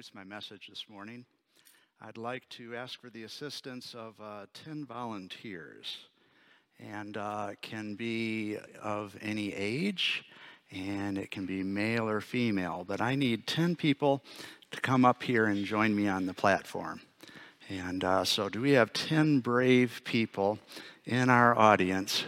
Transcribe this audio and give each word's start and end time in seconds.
Introduce 0.00 0.14
my 0.14 0.24
message 0.24 0.68
this 0.68 0.86
morning, 0.88 1.26
I'd 2.00 2.16
like 2.16 2.48
to 2.50 2.74
ask 2.74 2.98
for 2.98 3.10
the 3.10 3.24
assistance 3.24 3.94
of 3.94 4.14
uh, 4.18 4.46
10 4.64 4.86
volunteers. 4.86 5.98
And 6.78 7.18
uh, 7.18 7.50
can 7.60 7.96
be 7.96 8.56
of 8.82 9.14
any 9.20 9.52
age, 9.52 10.24
and 10.72 11.18
it 11.18 11.30
can 11.30 11.44
be 11.44 11.62
male 11.62 12.08
or 12.08 12.22
female. 12.22 12.82
But 12.88 13.02
I 13.02 13.14
need 13.14 13.46
10 13.46 13.76
people 13.76 14.22
to 14.70 14.80
come 14.80 15.04
up 15.04 15.22
here 15.22 15.44
and 15.44 15.66
join 15.66 15.94
me 15.94 16.08
on 16.08 16.24
the 16.24 16.32
platform. 16.32 17.02
And 17.68 18.02
uh, 18.02 18.24
so, 18.24 18.48
do 18.48 18.62
we 18.62 18.70
have 18.70 18.94
10 18.94 19.40
brave 19.40 20.00
people 20.04 20.58
in 21.04 21.28
our 21.28 21.54
audience 21.58 22.24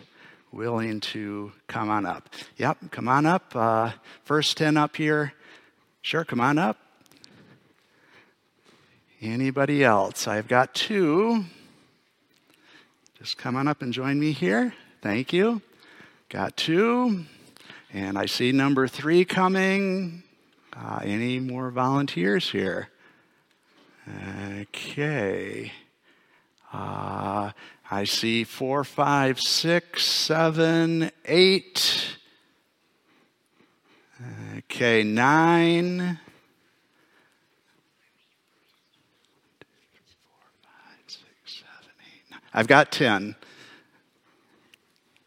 willing 0.53 1.01
to 1.01 1.53
come 1.69 1.89
on 1.89 2.05
up? 2.05 2.29
Yep, 2.59 2.91
come 2.91 3.09
on 3.09 3.25
up. 3.25 3.57
Uh, 3.57 3.93
first 4.25 4.59
10 4.59 4.77
up 4.77 4.95
here. 4.95 5.33
Sure, 6.03 6.27
come 6.27 6.41
on 6.41 6.59
up. 6.59 6.82
Anybody 9.25 9.85
else? 9.85 10.27
I've 10.27 10.49
got 10.49 10.75
two. 10.75 11.45
Just 13.17 13.39
come 13.39 13.55
on 13.55 13.69
up 13.69 13.81
and 13.81 13.93
join 13.93 14.19
me 14.19 14.33
here. 14.33 14.75
Thank 15.01 15.33
you. 15.33 15.63
Got 16.29 16.57
two. 16.57 17.25
And 17.93 18.19
I 18.19 18.27
see 18.27 18.51
number 18.51 18.89
three 18.89 19.25
coming. 19.25 20.25
Uh, 20.77 21.03
any 21.05 21.39
more 21.39 21.71
volunteers 21.71 22.51
here? 22.51 22.89
Okay. 24.61 25.71
Uh, 26.73 27.53
I 27.93 28.03
see 28.03 28.43
four, 28.43 28.83
five, 28.83 29.39
six, 29.39 30.05
seven, 30.05 31.13
eight. 31.27 32.17
Okay, 34.59 35.05
nine. 35.05 36.19
I've 42.55 42.67
got 42.67 42.93
10. 42.93 43.35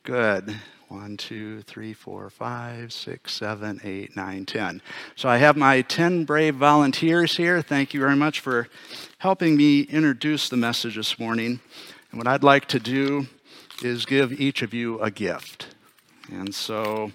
Good. 0.04 0.56
One, 0.88 1.18
two, 1.18 1.62
three, 1.64 1.94
four, 1.94 2.30
five, 2.30 2.94
six, 2.94 3.34
seven, 3.34 3.82
eight, 3.84 4.16
nine, 4.16 4.46
ten. 4.46 4.84
So 5.16 5.28
I 5.28 5.38
have 5.38 5.58
my 5.58 5.82
10 5.82 6.26
brave 6.26 6.56
volunteers 6.56 7.38
here. 7.38 7.64
Thank 7.64 7.96
you 7.96 8.00
very 8.00 8.16
much 8.16 8.40
for 8.40 8.68
helping 9.18 9.58
me 9.58 9.82
introduce 9.82 10.48
the 10.48 10.58
message 10.58 10.96
this 10.96 11.18
morning. 11.18 11.60
And 12.12 12.20
what 12.20 12.28
I'd 12.28 12.44
like 12.44 12.68
to 12.68 12.80
do 12.80 13.26
is 13.82 14.06
give 14.06 14.40
each 14.40 14.62
of 14.62 14.76
you 14.76 15.00
a 15.00 15.10
gift. 15.10 15.76
And 16.32 16.54
so 16.54 17.12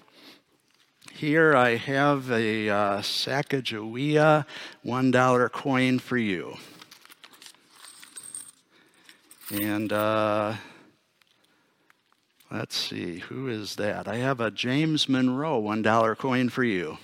here 1.13 1.55
I 1.55 1.77
have 1.77 2.29
a 2.29 2.69
uh, 2.69 2.97
Sacagawea 2.99 4.45
$1 4.85 5.51
coin 5.51 5.99
for 5.99 6.17
you. 6.17 6.57
And 9.51 9.91
uh, 9.91 10.55
let's 12.49 12.77
see, 12.77 13.19
who 13.19 13.49
is 13.49 13.75
that? 13.75 14.07
I 14.07 14.15
have 14.17 14.39
a 14.39 14.49
James 14.49 15.09
Monroe 15.09 15.61
$1 15.61 16.17
coin 16.17 16.47
for 16.47 16.63
you. 16.63 16.97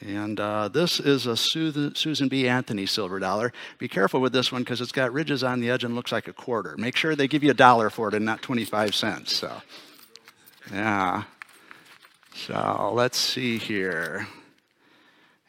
And 0.00 0.40
uh, 0.40 0.68
this 0.68 0.98
is 0.98 1.26
a 1.26 1.36
Susan 1.36 2.28
B. 2.28 2.48
Anthony 2.48 2.86
silver 2.86 3.20
dollar. 3.20 3.52
Be 3.78 3.86
careful 3.86 4.20
with 4.20 4.32
this 4.32 4.50
one 4.50 4.62
because 4.62 4.80
it's 4.80 4.90
got 4.90 5.12
ridges 5.12 5.44
on 5.44 5.60
the 5.60 5.70
edge 5.70 5.84
and 5.84 5.94
looks 5.94 6.10
like 6.10 6.26
a 6.26 6.32
quarter. 6.32 6.76
Make 6.78 6.96
sure 6.96 7.14
they 7.14 7.28
give 7.28 7.44
you 7.44 7.50
a 7.50 7.54
dollar 7.54 7.90
for 7.90 8.08
it 8.08 8.14
and 8.14 8.24
not 8.24 8.42
25 8.42 8.94
cents. 8.94 9.36
So, 9.36 9.52
yeah. 10.72 11.24
So 12.34 12.92
let's 12.94 13.18
see 13.18 13.58
here. 13.58 14.26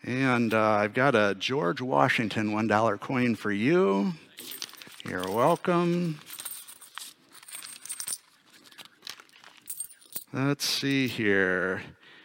And 0.03 0.53
uh, 0.53 0.61
I've 0.61 0.93
got 0.93 1.15
a 1.15 1.35
George 1.37 1.81
Washington 1.81 2.51
$1 2.51 2.99
coin 2.99 3.35
for 3.35 3.51
you. 3.51 4.13
You're 5.05 5.29
welcome. 5.29 6.19
Let's 10.31 10.63
see 10.63 11.07
here. 11.07 11.81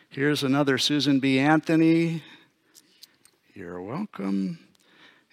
Here's 0.09 0.45
another 0.45 0.79
Susan 0.79 1.19
B. 1.19 1.39
Anthony. 1.39 2.23
You're 3.55 3.83
welcome. 3.83 4.59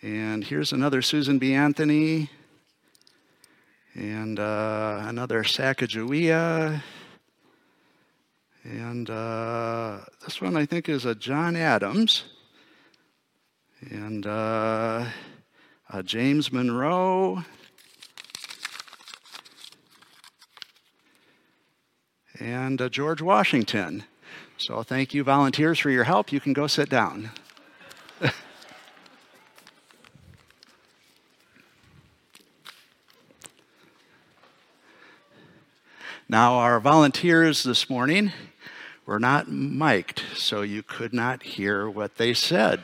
And 0.01 0.43
here's 0.43 0.71
another 0.71 1.01
Susan 1.01 1.37
B. 1.37 1.53
Anthony. 1.53 2.29
And 3.93 4.39
uh, 4.39 5.03
another 5.05 5.43
Sacagawea. 5.43 6.81
And 8.63 9.09
uh, 9.09 10.01
this 10.23 10.39
one 10.39 10.55
I 10.55 10.67
think 10.67 10.87
is 10.87 11.05
a 11.05 11.15
John 11.15 11.55
Adams. 11.55 12.25
And 13.89 14.27
uh, 14.27 15.05
a 15.89 16.03
James 16.03 16.53
Monroe. 16.53 17.43
And 22.39 22.87
George 22.91 23.21
Washington. 23.21 24.03
So 24.57 24.83
thank 24.83 25.15
you, 25.15 25.23
volunteers, 25.23 25.79
for 25.79 25.89
your 25.89 26.03
help. 26.03 26.31
You 26.31 26.39
can 26.39 26.53
go 26.53 26.67
sit 26.67 26.87
down. 26.87 27.31
now, 36.29 36.53
our 36.53 36.79
volunteers 36.79 37.63
this 37.63 37.89
morning 37.89 38.31
were 39.11 39.19
not 39.19 39.51
mic'd, 39.51 40.23
so 40.37 40.61
you 40.61 40.81
could 40.81 41.13
not 41.13 41.43
hear 41.43 41.89
what 41.89 42.15
they 42.15 42.33
said. 42.33 42.79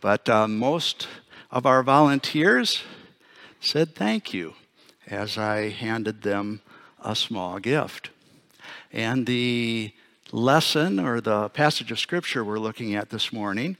But 0.00 0.28
uh, 0.28 0.48
most 0.48 1.06
of 1.48 1.64
our 1.64 1.84
volunteers 1.84 2.82
said 3.60 3.94
thank 3.94 4.34
you 4.34 4.54
as 5.06 5.38
I 5.38 5.68
handed 5.68 6.22
them 6.22 6.60
a 7.04 7.14
small 7.14 7.60
gift. 7.60 8.10
And 8.92 9.26
the 9.26 9.92
lesson 10.32 10.98
or 10.98 11.20
the 11.20 11.48
passage 11.50 11.92
of 11.92 12.00
scripture 12.00 12.42
we're 12.42 12.58
looking 12.58 12.96
at 12.96 13.10
this 13.10 13.32
morning 13.32 13.76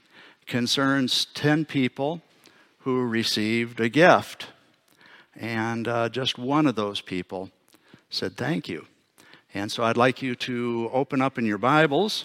concerns 0.47 1.25
10 1.33 1.65
people 1.65 2.21
who 2.79 3.05
received 3.05 3.81
a 3.81 3.89
gift. 3.89 4.47
And 5.35 5.89
uh, 5.89 6.07
just 6.07 6.37
one 6.37 6.67
of 6.67 6.75
those 6.75 7.01
people 7.01 7.49
said 8.09 8.37
thank 8.37 8.69
you. 8.69 8.87
And 9.53 9.69
so 9.69 9.83
I'd 9.83 9.97
like 9.97 10.21
you 10.21 10.33
to 10.35 10.89
open 10.93 11.21
up 11.21 11.37
in 11.37 11.45
your 11.45 11.57
Bibles 11.57 12.23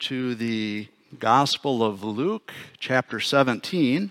to 0.00 0.34
the 0.34 0.86
Gospel 1.18 1.82
of 1.82 2.04
Luke, 2.04 2.52
chapter 2.78 3.20
17. 3.20 4.10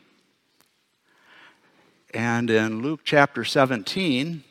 And 2.15 2.49
in 2.49 2.81
Luke 2.81 3.01
chapter 3.03 3.45
17, 3.45 4.43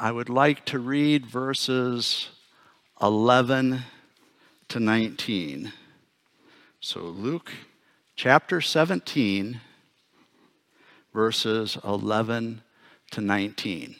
I 0.00 0.10
would 0.10 0.28
like 0.28 0.64
to 0.64 0.80
read 0.80 1.26
verses 1.26 2.30
11 3.00 3.82
to 4.66 4.80
19. 4.80 5.72
So, 6.80 7.02
Luke 7.02 7.52
chapter 8.16 8.60
17, 8.60 9.60
verses 11.12 11.78
11 11.84 12.62
to 13.12 13.20
19. 13.20 13.94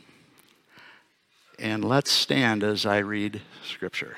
And 1.58 1.84
let's 1.84 2.10
stand 2.10 2.62
as 2.64 2.84
I 2.84 2.98
read 2.98 3.42
scripture. 3.64 4.16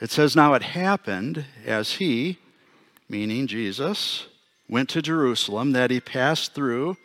It 0.00 0.10
says, 0.10 0.34
Now 0.34 0.54
it 0.54 0.62
happened 0.62 1.44
as 1.64 1.94
he, 1.94 2.38
meaning 3.08 3.46
Jesus, 3.46 4.26
went 4.68 4.88
to 4.90 5.02
Jerusalem 5.02 5.72
that 5.72 5.90
he 5.90 6.00
passed 6.00 6.54
through, 6.54 6.96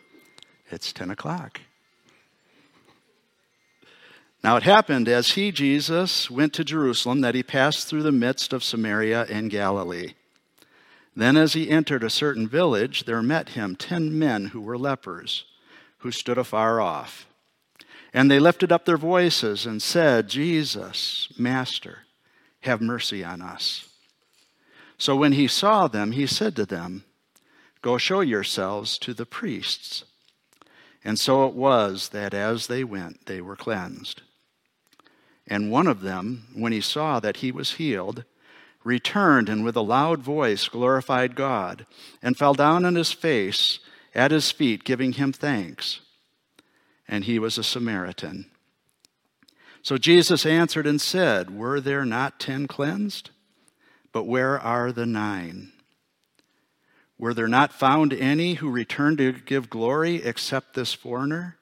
it's 0.70 0.92
10 0.92 1.10
o'clock 1.10 1.60
now 4.46 4.56
it 4.56 4.62
happened 4.62 5.08
as 5.08 5.32
he, 5.32 5.50
Jesus, 5.50 6.30
went 6.30 6.52
to 6.52 6.62
Jerusalem 6.62 7.20
that 7.22 7.34
he 7.34 7.42
passed 7.42 7.88
through 7.88 8.04
the 8.04 8.12
midst 8.12 8.52
of 8.52 8.62
Samaria 8.62 9.26
and 9.28 9.50
Galilee. 9.50 10.12
Then, 11.16 11.38
as 11.38 11.54
he 11.54 11.70
entered 11.70 12.04
a 12.04 12.10
certain 12.10 12.46
village, 12.46 13.04
there 13.04 13.22
met 13.22 13.50
him 13.50 13.74
ten 13.74 14.16
men 14.18 14.46
who 14.46 14.60
were 14.60 14.76
lepers, 14.76 15.46
who 15.98 16.10
stood 16.12 16.36
afar 16.36 16.78
off. 16.78 17.26
And 18.12 18.30
they 18.30 18.38
lifted 18.38 18.70
up 18.70 18.84
their 18.84 18.98
voices 18.98 19.64
and 19.64 19.82
said, 19.82 20.28
Jesus, 20.28 21.32
Master, 21.38 22.00
have 22.60 22.82
mercy 22.82 23.24
on 23.24 23.40
us. 23.40 23.88
So 24.98 25.16
when 25.16 25.32
he 25.32 25.48
saw 25.48 25.88
them, 25.88 26.12
he 26.12 26.26
said 26.26 26.54
to 26.56 26.66
them, 26.66 27.04
Go 27.80 27.96
show 27.96 28.20
yourselves 28.20 28.98
to 28.98 29.14
the 29.14 29.26
priests. 29.26 30.04
And 31.04 31.18
so 31.18 31.46
it 31.46 31.54
was 31.54 32.10
that 32.10 32.34
as 32.34 32.66
they 32.66 32.84
went, 32.84 33.26
they 33.26 33.40
were 33.40 33.56
cleansed. 33.56 34.22
And 35.46 35.70
one 35.70 35.86
of 35.86 36.00
them, 36.00 36.48
when 36.54 36.72
he 36.72 36.80
saw 36.80 37.20
that 37.20 37.38
he 37.38 37.52
was 37.52 37.74
healed, 37.74 38.24
returned 38.86 39.48
and 39.48 39.64
with 39.64 39.76
a 39.76 39.82
loud 39.82 40.22
voice 40.22 40.68
glorified 40.68 41.34
God, 41.34 41.84
and 42.22 42.36
fell 42.36 42.54
down 42.54 42.84
on 42.84 42.94
his 42.94 43.12
face 43.12 43.80
at 44.14 44.30
his 44.30 44.50
feet, 44.50 44.84
giving 44.84 45.12
him 45.12 45.32
thanks 45.32 46.00
and 47.08 47.24
he 47.24 47.38
was 47.38 47.58
a 47.58 47.64
Samaritan. 47.64 48.46
So 49.82 49.96
Jesus 49.96 50.44
answered 50.44 50.86
and 50.86 51.00
said, 51.00 51.56
Were 51.56 51.80
there 51.80 52.04
not 52.04 52.40
ten 52.40 52.66
cleansed? 52.66 53.30
But 54.12 54.24
where 54.24 54.58
are 54.58 54.92
the 54.92 55.06
nine? 55.06 55.72
Were 57.18 57.34
there 57.34 57.48
not 57.48 57.72
found 57.72 58.12
any 58.12 58.54
who 58.54 58.70
returned 58.70 59.18
to 59.18 59.32
give 59.32 59.70
glory 59.70 60.16
except 60.16 60.74
this 60.74 60.92
foreigner? 60.92 61.56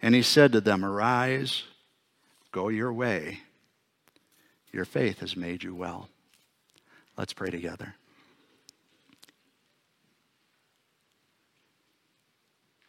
And 0.00 0.14
he 0.14 0.22
said 0.22 0.52
to 0.52 0.60
them, 0.60 0.84
Arise, 0.84 1.64
go 2.50 2.68
your 2.68 2.92
way. 2.92 3.40
Your 4.72 4.84
faith 4.84 5.20
has 5.20 5.36
made 5.36 5.62
you 5.62 5.74
well. 5.74 6.08
Let's 7.16 7.32
pray 7.32 7.50
together. 7.50 7.94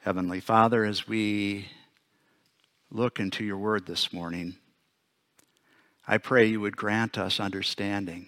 Heavenly 0.02 0.40
Father, 0.40 0.84
as 0.84 1.08
we 1.08 1.68
look 2.90 3.20
into 3.20 3.44
your 3.44 3.58
word 3.58 3.86
this 3.86 4.12
morning, 4.12 4.56
I 6.08 6.18
pray 6.18 6.46
you 6.48 6.60
would 6.62 6.76
grant 6.76 7.18
us 7.18 7.40
understanding 7.40 8.28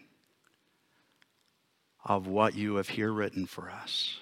of 2.06 2.28
what 2.28 2.56
you 2.56 2.76
have 2.76 2.90
here 2.90 3.12
written 3.12 3.46
for 3.46 3.70
us 3.70 4.20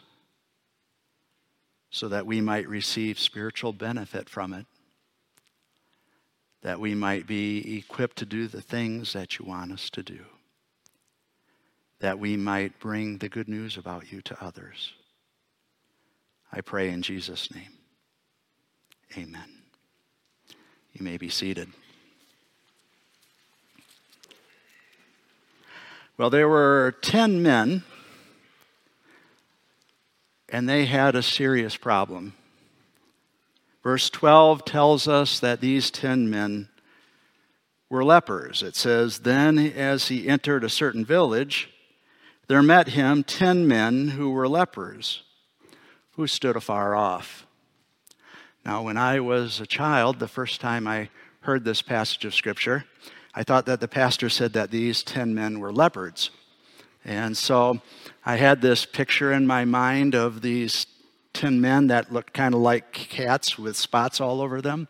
so 1.90 2.08
that 2.08 2.26
we 2.26 2.40
might 2.40 2.68
receive 2.70 3.20
spiritual 3.20 3.74
benefit 3.74 4.30
from 4.30 4.54
it, 4.54 4.66
that 6.62 6.80
we 6.80 6.94
might 6.94 7.26
be 7.26 7.78
equipped 7.78 8.18
to 8.18 8.26
do 8.26 8.48
the 8.48 8.62
things 8.62 9.14
that 9.14 9.40
you 9.40 9.46
want 9.46 9.72
us 9.72 9.90
to 9.90 10.04
do, 10.04 10.20
that 12.00 12.20
we 12.20 12.38
might 12.38 12.80
bring 12.80 13.18
the 13.18 13.30
good 13.30 13.48
news 13.48 13.78
about 13.78 14.12
you 14.12 14.22
to 14.22 14.44
others. 14.44 14.94
I 16.52 16.62
pray 16.62 16.90
in 16.90 17.02
Jesus' 17.02 17.54
name. 17.54 17.78
Amen. 19.18 19.50
You 20.94 21.04
may 21.04 21.18
be 21.18 21.30
seated. 21.30 21.70
Well, 26.18 26.30
there 26.30 26.48
were 26.48 26.96
10 27.02 27.42
men, 27.42 27.84
and 30.50 30.70
they 30.70 30.86
had 30.86 31.16
a 31.16 31.24
serious 31.24 31.76
problem. 31.78 32.34
Verse 33.84 34.10
12 34.10 34.64
tells 34.64 35.08
us 35.08 35.40
that 35.40 35.62
these 35.62 35.90
10 35.90 36.30
men 36.30 36.70
were 37.90 38.04
lepers. 38.04 38.62
It 38.62 38.76
says, 38.76 39.20
Then 39.20 39.58
as 39.58 40.08
he 40.08 40.28
entered 40.28 40.64
a 40.64 40.70
certain 40.70 41.04
village, 41.04 41.70
there 42.48 42.62
met 42.62 42.90
him 42.90 43.24
10 43.24 43.68
men 43.68 44.10
who 44.10 44.30
were 44.30 44.48
lepers 44.48 45.24
who 46.12 46.28
stood 46.28 46.56
afar 46.56 46.96
off. 46.96 47.48
Now, 48.64 48.84
when 48.84 48.98
I 48.98 49.20
was 49.20 49.60
a 49.60 49.66
child, 49.66 50.20
the 50.20 50.28
first 50.28 50.62
time 50.62 50.88
I 50.88 51.10
heard 51.42 51.66
this 51.66 51.82
passage 51.82 52.26
of 52.26 52.36
Scripture, 52.36 52.86
I 53.34 53.44
thought 53.44 53.66
that 53.66 53.80
the 53.80 53.88
pastor 53.88 54.30
said 54.30 54.54
that 54.54 54.70
these 54.70 55.02
10 55.02 55.34
men 55.34 55.60
were 55.60 55.74
leopards. 55.74 56.30
And 57.04 57.36
so 57.36 57.82
I 58.24 58.36
had 58.36 58.62
this 58.62 58.86
picture 58.86 59.32
in 59.32 59.48
my 59.48 59.66
mind 59.66 60.14
of 60.14 60.42
these 60.42 60.86
10 61.34 61.62
men 61.62 61.88
that 61.88 62.12
looked 62.12 62.34
kind 62.34 62.54
of 62.54 62.62
like 62.62 62.92
cats 62.92 63.58
with 63.58 63.76
spots 63.76 64.20
all 64.20 64.42
over 64.42 64.62
them. 64.62 64.88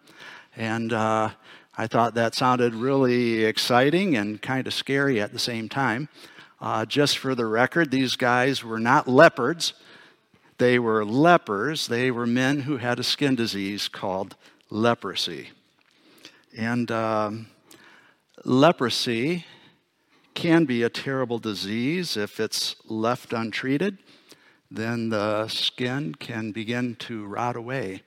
And 0.55 0.91
uh, 0.91 1.29
I 1.77 1.87
thought 1.87 2.15
that 2.15 2.35
sounded 2.35 2.73
really 2.75 3.45
exciting 3.45 4.15
and 4.17 4.41
kind 4.41 4.67
of 4.67 4.73
scary 4.73 5.21
at 5.21 5.31
the 5.31 5.39
same 5.39 5.69
time. 5.69 6.09
Uh, 6.59 6.85
just 6.85 7.17
for 7.17 7.33
the 7.33 7.45
record, 7.45 7.89
these 7.89 8.15
guys 8.15 8.63
were 8.63 8.79
not 8.79 9.07
leopards. 9.07 9.73
They 10.57 10.77
were 10.77 11.03
lepers. 11.03 11.87
They 11.87 12.11
were 12.11 12.27
men 12.27 12.61
who 12.61 12.77
had 12.77 12.99
a 12.99 13.03
skin 13.03 13.35
disease 13.35 13.87
called 13.87 14.35
leprosy. 14.69 15.49
And 16.55 16.91
um, 16.91 17.47
leprosy 18.45 19.45
can 20.33 20.65
be 20.65 20.83
a 20.83 20.89
terrible 20.89 21.39
disease 21.39 22.15
if 22.15 22.39
it's 22.39 22.75
left 22.87 23.33
untreated. 23.33 23.97
Then 24.71 25.09
the 25.09 25.49
skin 25.49 26.15
can 26.15 26.53
begin 26.53 26.95
to 26.95 27.25
rot 27.25 27.57
away 27.57 28.03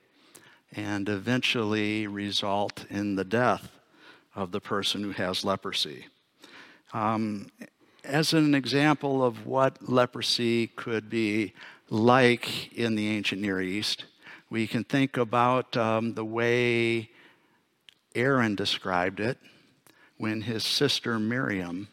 and 0.75 1.07
eventually 1.07 2.07
result 2.07 2.85
in 2.89 3.15
the 3.15 3.23
death 3.23 3.69
of 4.35 4.51
the 4.51 4.59
person 4.59 5.03
who 5.03 5.11
has 5.11 5.45
leprosy. 5.45 6.07
Um, 6.91 7.51
as 8.03 8.33
an 8.33 8.55
example 8.55 9.23
of 9.23 9.45
what 9.45 9.89
leprosy 9.89 10.67
could 10.67 11.07
be, 11.09 11.53
like 11.89 12.73
in 12.73 12.95
the 12.95 13.09
ancient 13.09 13.41
Near 13.41 13.61
East. 13.61 14.05
We 14.49 14.67
can 14.67 14.83
think 14.83 15.17
about 15.17 15.77
um, 15.77 16.13
the 16.13 16.25
way 16.25 17.09
Aaron 18.15 18.55
described 18.55 19.19
it 19.19 19.37
when 20.17 20.41
his 20.41 20.63
sister 20.63 21.19
Miriam 21.19 21.89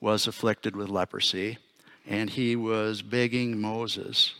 was 0.00 0.26
afflicted 0.26 0.74
with 0.74 0.88
leprosy, 0.88 1.58
and 2.06 2.30
he 2.30 2.56
was 2.56 3.02
begging 3.02 3.60
Moses 3.60 4.34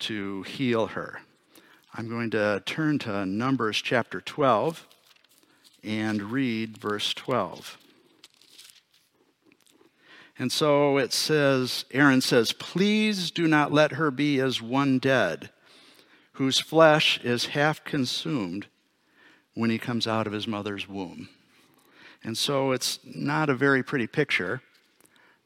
to 0.00 0.42
heal 0.42 0.88
her. 0.88 1.20
I'm 1.94 2.08
going 2.08 2.30
to 2.30 2.62
turn 2.64 2.98
to 3.00 3.26
Numbers 3.26 3.80
chapter 3.82 4.20
12 4.20 4.86
and 5.84 6.30
read 6.32 6.78
verse 6.78 7.12
12. 7.14 7.78
And 10.38 10.50
so 10.50 10.96
it 10.96 11.12
says, 11.12 11.84
Aaron 11.90 12.20
says, 12.20 12.52
Please 12.52 13.30
do 13.30 13.46
not 13.46 13.72
let 13.72 13.92
her 13.92 14.10
be 14.10 14.40
as 14.40 14.62
one 14.62 14.98
dead, 14.98 15.50
whose 16.32 16.58
flesh 16.58 17.20
is 17.22 17.46
half 17.46 17.84
consumed 17.84 18.66
when 19.54 19.70
he 19.70 19.78
comes 19.78 20.06
out 20.06 20.26
of 20.26 20.32
his 20.32 20.48
mother's 20.48 20.88
womb. 20.88 21.28
And 22.24 22.38
so 22.38 22.72
it's 22.72 22.98
not 23.04 23.50
a 23.50 23.54
very 23.54 23.82
pretty 23.82 24.06
picture 24.06 24.62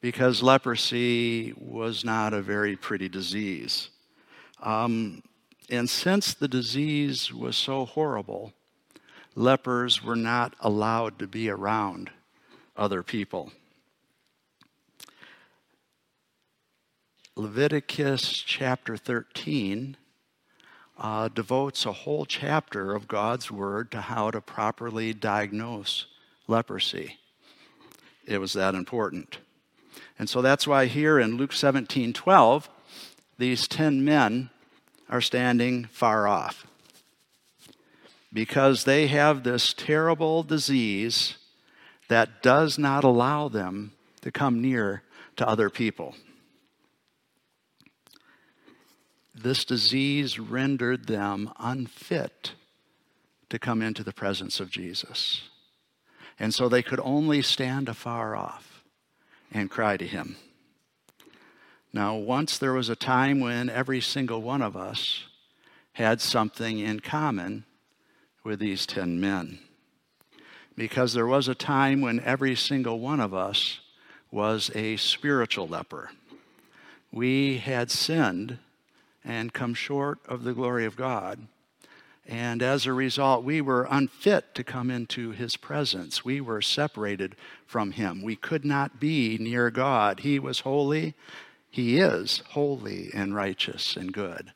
because 0.07 0.41
leprosy 0.41 1.53
was 1.57 2.05
not 2.05 2.33
a 2.33 2.41
very 2.41 2.77
pretty 2.77 3.09
disease. 3.09 3.89
Um, 4.63 5.21
and 5.69 5.89
since 5.89 6.33
the 6.33 6.47
disease 6.47 7.33
was 7.33 7.57
so 7.57 7.83
horrible, 7.83 8.53
lepers 9.35 10.01
were 10.01 10.15
not 10.15 10.53
allowed 10.61 11.19
to 11.19 11.27
be 11.27 11.49
around 11.49 12.09
other 12.77 13.03
people. 13.03 13.51
Leviticus 17.35 18.31
chapter 18.31 18.95
13 18.95 19.97
uh, 20.97 21.27
devotes 21.27 21.85
a 21.85 21.91
whole 21.91 22.25
chapter 22.25 22.95
of 22.95 23.09
God's 23.09 23.51
word 23.51 23.91
to 23.91 23.99
how 23.99 24.31
to 24.31 24.39
properly 24.39 25.13
diagnose 25.13 26.05
leprosy. 26.47 27.17
It 28.25 28.37
was 28.37 28.53
that 28.53 28.73
important. 28.73 29.39
And 30.19 30.29
so 30.29 30.41
that's 30.41 30.67
why 30.67 30.85
here 30.85 31.19
in 31.19 31.37
Luke 31.37 31.53
17 31.53 32.13
12, 32.13 32.69
these 33.37 33.67
10 33.67 34.03
men 34.03 34.49
are 35.09 35.21
standing 35.21 35.85
far 35.85 36.27
off 36.27 36.65
because 38.33 38.83
they 38.83 39.07
have 39.07 39.43
this 39.43 39.73
terrible 39.73 40.43
disease 40.43 41.37
that 42.09 42.41
does 42.41 42.77
not 42.77 43.03
allow 43.03 43.47
them 43.47 43.93
to 44.21 44.31
come 44.31 44.61
near 44.61 45.03
to 45.35 45.47
other 45.47 45.69
people. 45.69 46.15
this 49.43 49.63
disease 49.63 50.39
rendered 50.39 51.07
them 51.07 51.51
unfit 51.59 52.53
to 53.49 53.59
come 53.59 53.81
into 53.81 54.03
the 54.03 54.13
presence 54.13 54.59
of 54.59 54.69
Jesus. 54.69 55.49
And 56.39 56.53
so 56.53 56.67
they 56.67 56.83
could 56.83 56.99
only 57.01 57.41
stand 57.41 57.87
afar 57.87 58.35
off 58.35 58.76
and 59.51 59.69
cry 59.69 59.97
to 59.97 60.05
him. 60.05 60.35
Now, 61.93 62.15
once 62.15 62.57
there 62.57 62.73
was 62.73 62.89
a 62.89 62.95
time 62.95 63.39
when 63.39 63.69
every 63.69 64.01
single 64.01 64.41
one 64.41 64.61
of 64.61 64.75
us 64.75 65.23
had 65.93 66.21
something 66.21 66.79
in 66.79 66.99
common 66.99 67.65
with 68.43 68.59
these 68.59 68.85
10 68.85 69.19
men. 69.19 69.59
Because 70.75 71.13
there 71.13 71.25
was 71.25 71.47
a 71.47 71.55
time 71.55 72.01
when 72.01 72.19
every 72.19 72.55
single 72.55 72.99
one 72.99 73.19
of 73.19 73.33
us 73.33 73.79
was 74.31 74.69
a 74.75 74.97
spiritual 74.97 75.67
leper. 75.67 76.11
We 77.11 77.57
had 77.57 77.89
sinned 77.89 78.59
and 79.25 79.53
come 79.53 79.73
short 79.73 80.19
of 80.27 80.43
the 80.43 80.53
glory 80.53 80.85
of 80.85 80.95
God. 80.95 81.47
And 82.27 82.61
as 82.61 82.85
a 82.85 82.91
result, 82.91 83.45
we 83.45 83.61
were 83.61 83.87
unfit 83.89 84.53
to 84.55 84.63
come 84.63 84.91
into 84.91 85.31
his 85.31 85.55
presence. 85.55 86.25
We 86.25 86.41
were 86.41 86.61
separated 86.61 87.37
from 87.65 87.91
him. 87.91 88.21
We 88.21 88.35
could 88.35 88.65
not 88.65 88.99
be 88.99 89.37
near 89.37 89.71
God. 89.71 90.19
He 90.19 90.37
was 90.37 90.59
holy. 90.59 91.13
He 91.69 91.99
is 91.99 92.43
holy 92.49 93.11
and 93.13 93.33
righteous 93.33 93.95
and 93.95 94.11
good. 94.11 94.51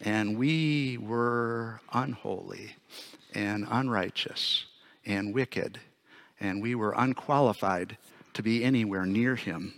And 0.00 0.36
we 0.38 0.98
were 0.98 1.80
unholy 1.94 2.76
and 3.32 3.66
unrighteous 3.70 4.66
and 5.06 5.32
wicked. 5.32 5.80
And 6.38 6.60
we 6.60 6.74
were 6.74 6.92
unqualified 6.94 7.96
to 8.34 8.42
be 8.42 8.62
anywhere 8.62 9.06
near 9.06 9.34
him. 9.34 9.72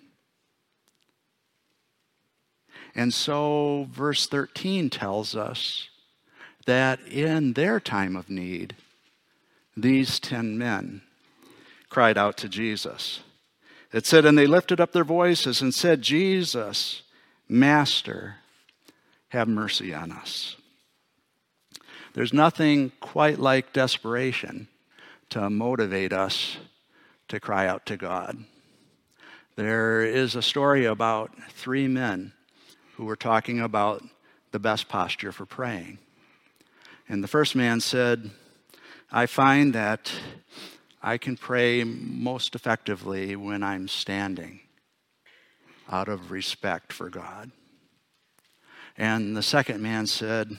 And 2.97 3.15
so, 3.15 3.87
verse 3.93 4.26
13 4.26 4.91
tells 4.91 5.37
us 5.37 5.91
that 6.66 7.00
in 7.08 7.54
their 7.54 7.80
time 7.80 8.16
of 8.16 8.28
need, 8.28 8.76
these 9.76 10.20
ten 10.20 10.58
men 10.58 11.02
cried 11.88 12.18
out 12.18 12.37
to 12.38 12.49
Jesus. 12.49 13.20
It 13.92 14.04
said, 14.04 14.25
And 14.25 14.37
they 14.37 14.46
lifted 14.46 14.80
up 14.80 14.92
their 14.92 15.04
voices 15.04 15.62
and 15.62 15.73
said, 15.73 16.02
Jesus, 16.02 17.02
Master, 17.49 18.37
have 19.28 19.49
mercy 19.49 19.94
on 19.94 20.12
us. 20.12 20.56
There's 22.14 22.32
nothing 22.32 22.92
quite 23.00 23.38
like 23.38 23.73
desperation 23.73 24.68
to 25.30 25.50
motivate 25.50 26.12
us 26.12 26.56
to 27.28 27.40
cry 27.40 27.66
out 27.66 27.87
to 27.87 27.96
God. 27.96 28.44
There 29.56 30.02
is 30.02 30.35
a 30.35 30.42
story 30.42 30.85
about 30.85 31.32
three 31.50 31.88
men 31.88 32.32
who 32.96 33.04
were 33.04 33.16
talking 33.16 33.61
about 33.61 34.02
the 34.52 34.58
best 34.58 34.88
posture 34.88 35.32
for 35.32 35.46
praying. 35.46 35.99
And 37.08 37.22
the 37.22 37.28
first 37.28 37.54
man 37.54 37.80
said, 37.80 38.30
I 39.12 39.26
find 39.26 39.72
that 39.75 40.12
I 41.00 41.18
can 41.18 41.36
pray 41.36 41.84
most 41.84 42.56
effectively 42.56 43.36
when 43.36 43.62
I'm 43.62 43.86
standing 43.86 44.60
out 45.88 46.08
of 46.08 46.32
respect 46.32 46.92
for 46.92 47.08
God. 47.08 47.52
And 48.98 49.36
the 49.36 49.42
second 49.42 49.80
man 49.80 50.08
said, 50.08 50.56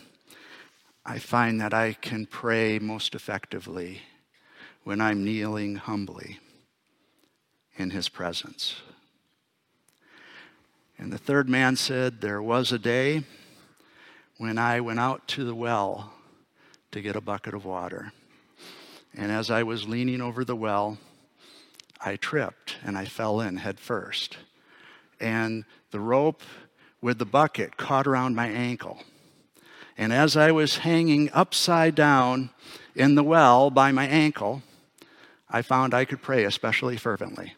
I 1.05 1.19
find 1.19 1.59
that 1.59 1.73
I 1.73 1.93
can 1.93 2.25
pray 2.25 2.79
most 2.79 3.13
effectively 3.13 4.01
when 4.85 5.01
I'm 5.01 5.25
kneeling 5.25 5.75
humbly 5.75 6.39
in 7.75 7.89
his 7.89 8.07
presence. 8.07 8.77
And 10.97 11.11
the 11.11 11.17
third 11.17 11.49
man 11.49 11.75
said, 11.75 12.21
There 12.21 12.41
was 12.41 12.71
a 12.71 12.79
day 12.79 13.23
when 14.37 14.57
I 14.57 14.79
went 14.79 14.99
out 14.99 15.27
to 15.29 15.43
the 15.43 15.55
well 15.55 16.13
to 16.91 17.01
get 17.01 17.15
a 17.15 17.22
bucket 17.22 17.53
of 17.53 17.65
water. 17.65 18.12
And 19.15 19.32
as 19.32 19.50
I 19.50 19.63
was 19.63 19.88
leaning 19.88 20.22
over 20.22 20.46
the 20.46 20.56
well, 20.56 20.98
I 22.00 22.15
tripped 22.15 22.77
and 22.84 22.98
I 22.98 23.06
fell 23.06 23.41
in 23.41 23.58
head 23.58 23.79
first. 23.79 24.38
And 25.20 25.65
the 25.91 26.00
rope 26.00 26.44
with 27.01 27.17
the 27.17 27.25
bucket 27.25 27.77
caught 27.77 28.08
around 28.08 28.36
my 28.36 28.48
ankle. 28.48 29.00
And 29.98 30.13
as 30.13 30.38
I 30.38 30.51
was 30.51 30.77
hanging 30.77 31.32
upside 31.34 31.96
down 31.96 32.51
in 32.96 33.15
the 33.15 33.24
well 33.24 33.70
by 33.72 33.91
my 33.91 34.08
ankle, 34.08 34.62
I 35.50 35.62
found 35.62 35.94
I 35.94 36.06
could 36.06 36.22
pray 36.22 36.44
especially 36.44 36.98
fervently. 36.98 37.53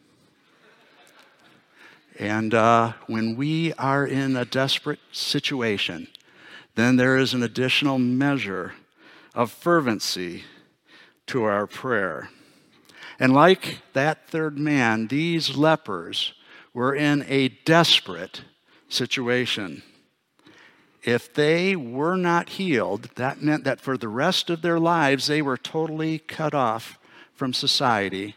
And 2.18 2.54
uh, 2.54 2.92
when 3.06 3.36
we 3.36 3.72
are 3.74 4.06
in 4.06 4.36
a 4.36 4.44
desperate 4.44 5.00
situation, 5.12 6.08
then 6.74 6.96
there 6.96 7.16
is 7.16 7.34
an 7.34 7.42
additional 7.42 7.98
measure 7.98 8.74
of 9.40 9.50
fervency 9.50 10.44
to 11.24 11.44
our 11.44 11.66
prayer. 11.66 12.28
And 13.18 13.32
like 13.32 13.78
that 13.94 14.28
third 14.28 14.58
man, 14.58 15.06
these 15.06 15.56
lepers 15.56 16.34
were 16.74 16.94
in 16.94 17.24
a 17.26 17.48
desperate 17.48 18.42
situation. 18.90 19.82
If 21.02 21.32
they 21.32 21.74
were 21.74 22.16
not 22.16 22.50
healed, 22.50 23.08
that 23.14 23.40
meant 23.40 23.64
that 23.64 23.80
for 23.80 23.96
the 23.96 24.08
rest 24.08 24.50
of 24.50 24.60
their 24.60 24.78
lives 24.78 25.26
they 25.26 25.40
were 25.40 25.56
totally 25.56 26.18
cut 26.18 26.52
off 26.52 26.98
from 27.32 27.54
society 27.54 28.36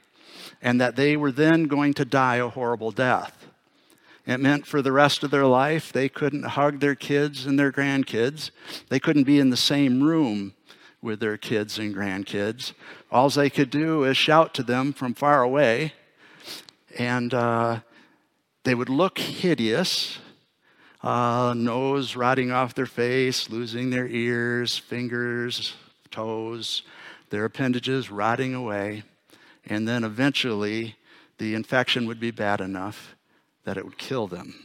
and 0.62 0.80
that 0.80 0.96
they 0.96 1.18
were 1.18 1.34
then 1.34 1.66
going 1.66 1.94
to 1.96 2.06
die 2.06 2.38
a 2.38 2.48
horrible 2.48 2.92
death. 2.92 3.46
It 4.26 4.40
meant 4.40 4.66
for 4.66 4.82
the 4.82 4.94
rest 4.94 5.22
of 5.22 5.32
their 5.32 5.48
life 5.48 5.92
they 5.92 6.08
couldn't 6.08 6.44
hug 6.44 6.80
their 6.80 6.96
kids 6.96 7.46
and 7.46 7.60
their 7.60 7.74
grandkids. 7.74 8.52
They 8.88 9.02
couldn't 9.02 9.26
be 9.26 9.38
in 9.38 9.50
the 9.50 9.58
same 9.58 10.02
room 10.02 10.54
with 11.04 11.20
their 11.20 11.38
kids 11.38 11.78
and 11.78 11.94
grandkids. 11.94 12.74
All 13.12 13.30
they 13.30 13.50
could 13.50 13.70
do 13.70 14.06
is 14.06 14.18
shout 14.18 14.54
to 14.56 14.64
them 14.64 14.94
from 14.94 15.14
far 15.14 15.44
away, 15.44 15.94
and 16.98 17.34
uh, 17.34 17.82
they 18.64 18.74
would 18.74 18.90
look 18.90 19.20
hideous. 19.20 20.18
Uh, 21.04 21.54
nose 21.54 22.16
rotting 22.16 22.50
off 22.50 22.74
their 22.74 22.86
face, 22.86 23.50
losing 23.50 23.90
their 23.90 24.08
ears, 24.08 24.78
fingers, 24.78 25.74
toes, 26.12 26.84
their 27.30 27.44
appendages 27.44 28.10
rotting 28.10 28.56
away. 28.56 29.04
And 29.66 29.86
then 29.86 30.06
eventually, 30.06 30.96
the 31.40 31.56
infection 31.56 32.06
would 32.08 32.22
be 32.22 32.32
bad 32.32 32.62
enough 32.62 33.16
that 33.66 33.76
it 33.76 33.84
would 33.84 33.98
kill 33.98 34.28
them. 34.28 34.56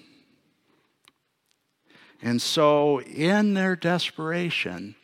And 2.22 2.40
so, 2.40 3.00
in 3.00 3.54
their 3.54 3.74
desperation, 3.74 4.94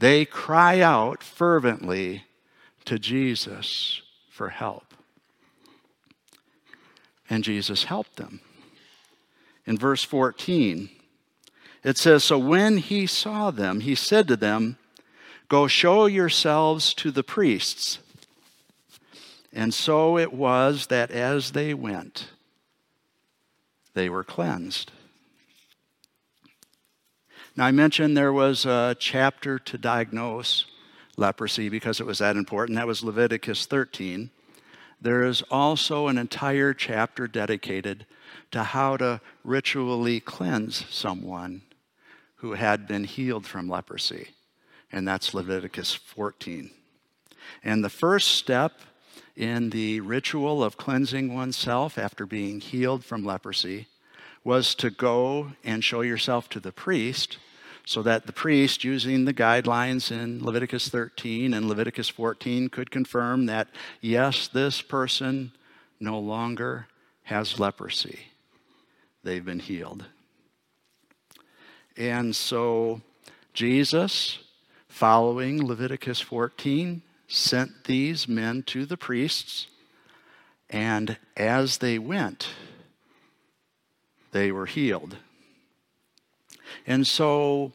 they 0.00 0.24
cry 0.24 0.80
out 0.80 1.22
fervently 1.22 2.24
to 2.86 2.98
Jesus 2.98 4.00
for 4.30 4.48
help. 4.48 4.94
And 7.28 7.44
Jesus 7.44 7.84
helped 7.84 8.16
them. 8.16 8.40
In 9.66 9.76
verse 9.76 10.02
14, 10.02 10.88
it 11.84 11.98
says 11.98 12.24
So 12.24 12.38
when 12.38 12.78
he 12.78 13.06
saw 13.06 13.50
them, 13.50 13.80
he 13.80 13.94
said 13.94 14.26
to 14.28 14.36
them, 14.36 14.78
Go 15.48 15.66
show 15.66 16.06
yourselves 16.06 16.94
to 16.94 17.10
the 17.10 17.22
priests. 17.22 17.98
And 19.52 19.74
so 19.74 20.16
it 20.16 20.32
was 20.32 20.86
that 20.86 21.10
as 21.10 21.52
they 21.52 21.74
went, 21.74 22.30
they 23.92 24.08
were 24.08 24.24
cleansed. 24.24 24.92
Now, 27.60 27.66
I 27.66 27.72
mentioned 27.72 28.16
there 28.16 28.32
was 28.32 28.64
a 28.64 28.96
chapter 28.98 29.58
to 29.58 29.76
diagnose 29.76 30.64
leprosy 31.18 31.68
because 31.68 32.00
it 32.00 32.06
was 32.06 32.20
that 32.20 32.36
important. 32.36 32.76
That 32.76 32.86
was 32.86 33.04
Leviticus 33.04 33.66
13. 33.66 34.30
There 34.98 35.24
is 35.24 35.42
also 35.50 36.08
an 36.08 36.16
entire 36.16 36.72
chapter 36.72 37.28
dedicated 37.28 38.06
to 38.52 38.62
how 38.62 38.96
to 38.96 39.20
ritually 39.44 40.20
cleanse 40.20 40.86
someone 40.88 41.60
who 42.36 42.54
had 42.54 42.88
been 42.88 43.04
healed 43.04 43.44
from 43.44 43.68
leprosy, 43.68 44.28
and 44.90 45.06
that's 45.06 45.34
Leviticus 45.34 45.92
14. 45.92 46.70
And 47.62 47.84
the 47.84 47.90
first 47.90 48.28
step 48.28 48.80
in 49.36 49.68
the 49.68 50.00
ritual 50.00 50.64
of 50.64 50.78
cleansing 50.78 51.34
oneself 51.34 51.98
after 51.98 52.24
being 52.24 52.60
healed 52.60 53.04
from 53.04 53.22
leprosy 53.22 53.86
was 54.44 54.74
to 54.76 54.88
go 54.88 55.52
and 55.62 55.84
show 55.84 56.00
yourself 56.00 56.48
to 56.48 56.58
the 56.58 56.72
priest 56.72 57.36
so 57.84 58.02
that 58.02 58.26
the 58.26 58.32
priest, 58.32 58.84
using 58.84 59.24
the 59.24 59.34
guidelines 59.34 60.10
in 60.10 60.44
Leviticus 60.44 60.88
13 60.88 61.54
and 61.54 61.68
Leviticus 61.68 62.08
14, 62.08 62.68
could 62.68 62.90
confirm 62.90 63.46
that, 63.46 63.68
yes, 64.00 64.48
this 64.48 64.82
person 64.82 65.52
no 65.98 66.18
longer 66.18 66.86
has 67.24 67.58
leprosy. 67.60 68.20
They've 69.22 69.44
been 69.44 69.60
healed. 69.60 70.06
And 71.96 72.34
so 72.34 73.02
Jesus, 73.52 74.38
following 74.88 75.66
Leviticus 75.66 76.20
14, 76.20 77.02
sent 77.28 77.84
these 77.84 78.26
men 78.26 78.62
to 78.64 78.86
the 78.86 78.96
priests, 78.96 79.66
and 80.68 81.16
as 81.36 81.78
they 81.78 81.98
went, 81.98 82.48
they 84.32 84.50
were 84.52 84.66
healed. 84.66 85.16
And 86.86 87.06
so 87.06 87.72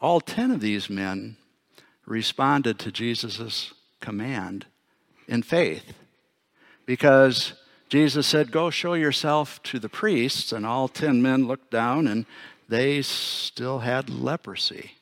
all 0.00 0.20
10 0.20 0.50
of 0.50 0.60
these 0.60 0.90
men 0.90 1.36
responded 2.06 2.78
to 2.80 2.92
Jesus' 2.92 3.72
command 4.00 4.66
in 5.28 5.42
faith 5.42 5.94
because 6.86 7.54
Jesus 7.88 8.26
said, 8.26 8.50
Go 8.50 8.70
show 8.70 8.94
yourself 8.94 9.62
to 9.64 9.78
the 9.78 9.88
priests. 9.88 10.52
And 10.52 10.64
all 10.64 10.88
10 10.88 11.20
men 11.20 11.46
looked 11.46 11.70
down 11.70 12.06
and 12.06 12.26
they 12.68 13.02
still 13.02 13.80
had 13.80 14.08
leprosy. 14.08 14.92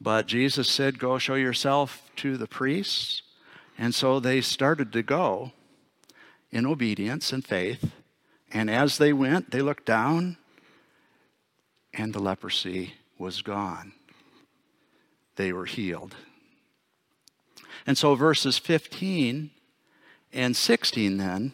But 0.00 0.26
Jesus 0.26 0.70
said, 0.70 0.98
Go 0.98 1.18
show 1.18 1.34
yourself 1.34 2.10
to 2.16 2.36
the 2.36 2.46
priests. 2.46 3.22
And 3.78 3.94
so 3.94 4.20
they 4.20 4.40
started 4.40 4.92
to 4.92 5.02
go 5.02 5.52
in 6.50 6.66
obedience 6.66 7.32
and 7.32 7.44
faith. 7.44 7.92
And 8.52 8.70
as 8.70 8.98
they 8.98 9.12
went, 9.12 9.50
they 9.50 9.60
looked 9.60 9.86
down, 9.86 10.36
and 11.98 12.14
the 12.14 12.20
leprosy 12.20 12.94
was 13.18 13.42
gone. 13.42 13.92
they 15.36 15.52
were 15.52 15.66
healed. 15.66 16.16
And 17.86 17.96
so 17.96 18.14
verses 18.14 18.58
15 18.58 19.50
and 20.32 20.56
16 20.56 21.16
then 21.16 21.52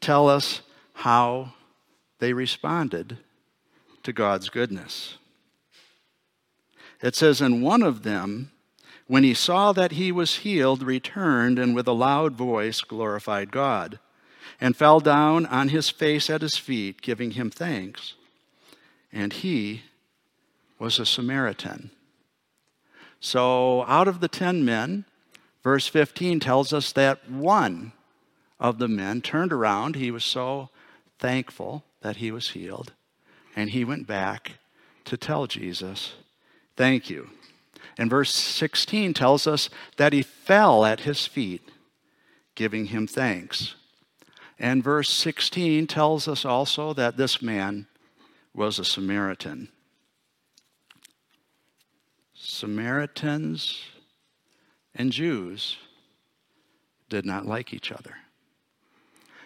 tell 0.00 0.28
us 0.28 0.62
how 0.94 1.52
they 2.20 2.32
responded 2.32 3.18
to 4.02 4.12
God's 4.12 4.48
goodness. 4.48 5.18
It 7.02 7.14
says, 7.14 7.40
And 7.40 7.62
one 7.62 7.82
of 7.82 8.02
them, 8.02 8.50
when 9.06 9.24
he 9.24 9.34
saw 9.34 9.72
that 9.72 9.92
he 9.92 10.10
was 10.10 10.36
healed, 10.36 10.82
returned 10.82 11.58
and 11.58 11.74
with 11.74 11.86
a 11.86 11.92
loud 11.92 12.34
voice 12.34 12.80
glorified 12.80 13.50
God, 13.50 13.98
and 14.60 14.76
fell 14.76 15.00
down 15.00 15.46
on 15.46 15.68
his 15.68 15.90
face 15.90 16.28
at 16.28 16.42
his 16.42 16.56
feet, 16.56 17.02
giving 17.02 17.32
him 17.32 17.50
thanks. 17.50 18.14
And 19.12 19.32
he 19.32 19.82
was 20.78 20.98
a 20.98 21.06
Samaritan. 21.06 21.90
So, 23.20 23.84
out 23.86 24.06
of 24.06 24.20
the 24.20 24.28
ten 24.28 24.64
men, 24.64 25.04
verse 25.62 25.88
15 25.88 26.40
tells 26.40 26.72
us 26.72 26.92
that 26.92 27.28
one 27.28 27.92
of 28.60 28.78
the 28.78 28.88
men 28.88 29.20
turned 29.20 29.52
around. 29.52 29.96
He 29.96 30.10
was 30.10 30.24
so 30.24 30.70
thankful 31.18 31.84
that 32.00 32.16
he 32.16 32.30
was 32.30 32.50
healed. 32.50 32.92
And 33.56 33.70
he 33.70 33.84
went 33.84 34.06
back 34.06 34.52
to 35.04 35.16
tell 35.16 35.46
Jesus, 35.46 36.14
Thank 36.76 37.10
you. 37.10 37.30
And 37.96 38.08
verse 38.08 38.32
16 38.32 39.14
tells 39.14 39.46
us 39.48 39.68
that 39.96 40.12
he 40.12 40.22
fell 40.22 40.84
at 40.84 41.00
his 41.00 41.26
feet, 41.26 41.68
giving 42.54 42.86
him 42.86 43.08
thanks. 43.08 43.74
And 44.58 44.84
verse 44.84 45.10
16 45.10 45.88
tells 45.88 46.28
us 46.28 46.44
also 46.44 46.92
that 46.92 47.16
this 47.16 47.42
man 47.42 47.86
was 48.58 48.80
a 48.80 48.84
Samaritan. 48.84 49.68
Samaritans 52.34 53.84
and 54.96 55.12
Jews 55.12 55.76
did 57.08 57.24
not 57.24 57.46
like 57.46 57.72
each 57.72 57.92
other. 57.92 58.16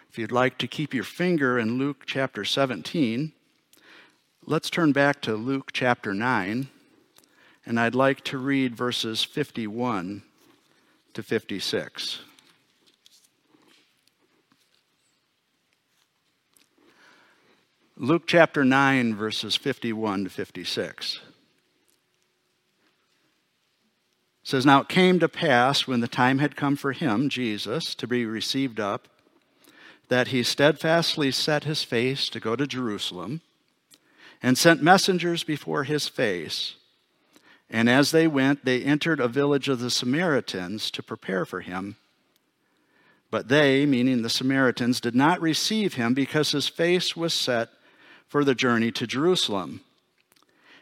If 0.08 0.18
you'd 0.18 0.32
like 0.32 0.56
to 0.58 0.66
keep 0.66 0.94
your 0.94 1.04
finger 1.04 1.58
in 1.58 1.78
Luke 1.78 2.04
chapter 2.06 2.42
17, 2.42 3.32
let's 4.46 4.70
turn 4.70 4.92
back 4.92 5.20
to 5.22 5.34
Luke 5.34 5.72
chapter 5.74 6.14
9, 6.14 6.68
and 7.66 7.78
I'd 7.78 7.94
like 7.94 8.24
to 8.24 8.38
read 8.38 8.74
verses 8.74 9.22
51 9.22 10.22
to 11.12 11.22
56. 11.22 12.20
Luke 18.02 18.24
chapter 18.26 18.64
9, 18.64 19.14
verses 19.14 19.54
51 19.54 20.24
to 20.24 20.30
56. 20.30 21.20
says, 24.42 24.66
Now 24.66 24.80
it 24.80 24.88
came 24.88 25.20
to 25.20 25.28
pass 25.28 25.86
when 25.86 26.00
the 26.00 26.08
time 26.08 26.40
had 26.40 26.56
come 26.56 26.74
for 26.74 26.90
him, 26.90 27.28
Jesus, 27.28 27.94
to 27.94 28.08
be 28.08 28.26
received 28.26 28.80
up, 28.80 29.06
that 30.08 30.28
he 30.28 30.42
steadfastly 30.42 31.30
set 31.30 31.62
his 31.62 31.84
face 31.84 32.28
to 32.30 32.40
go 32.40 32.56
to 32.56 32.66
Jerusalem, 32.66 33.40
and 34.42 34.58
sent 34.58 34.82
messengers 34.82 35.44
before 35.44 35.84
his 35.84 36.08
face. 36.08 36.74
And 37.70 37.88
as 37.88 38.10
they 38.10 38.26
went, 38.26 38.64
they 38.64 38.82
entered 38.82 39.20
a 39.20 39.28
village 39.28 39.68
of 39.68 39.78
the 39.78 39.90
Samaritans 39.90 40.90
to 40.90 41.04
prepare 41.04 41.44
for 41.44 41.60
him. 41.60 41.94
But 43.30 43.46
they, 43.46 43.86
meaning 43.86 44.22
the 44.22 44.28
Samaritans, 44.28 45.00
did 45.00 45.14
not 45.14 45.40
receive 45.40 45.94
him 45.94 46.14
because 46.14 46.50
his 46.50 46.66
face 46.66 47.14
was 47.14 47.32
set 47.32 47.68
for 48.32 48.44
the 48.44 48.54
journey 48.54 48.90
to 48.90 49.06
Jerusalem. 49.06 49.82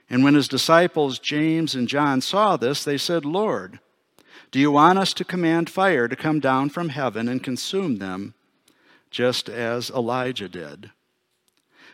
And 0.08 0.22
when 0.22 0.34
his 0.34 0.46
disciples, 0.46 1.18
James 1.18 1.74
and 1.74 1.88
John, 1.88 2.20
saw 2.20 2.56
this, 2.56 2.84
they 2.84 2.96
said, 2.96 3.24
Lord, 3.24 3.80
do 4.52 4.60
you 4.60 4.70
want 4.70 5.00
us 5.00 5.12
to 5.14 5.24
command 5.24 5.68
fire 5.68 6.06
to 6.06 6.14
come 6.14 6.38
down 6.38 6.70
from 6.70 6.90
heaven 6.90 7.26
and 7.26 7.42
consume 7.42 7.96
them, 7.96 8.34
just 9.10 9.48
as 9.48 9.90
Elijah 9.90 10.48
did? 10.48 10.92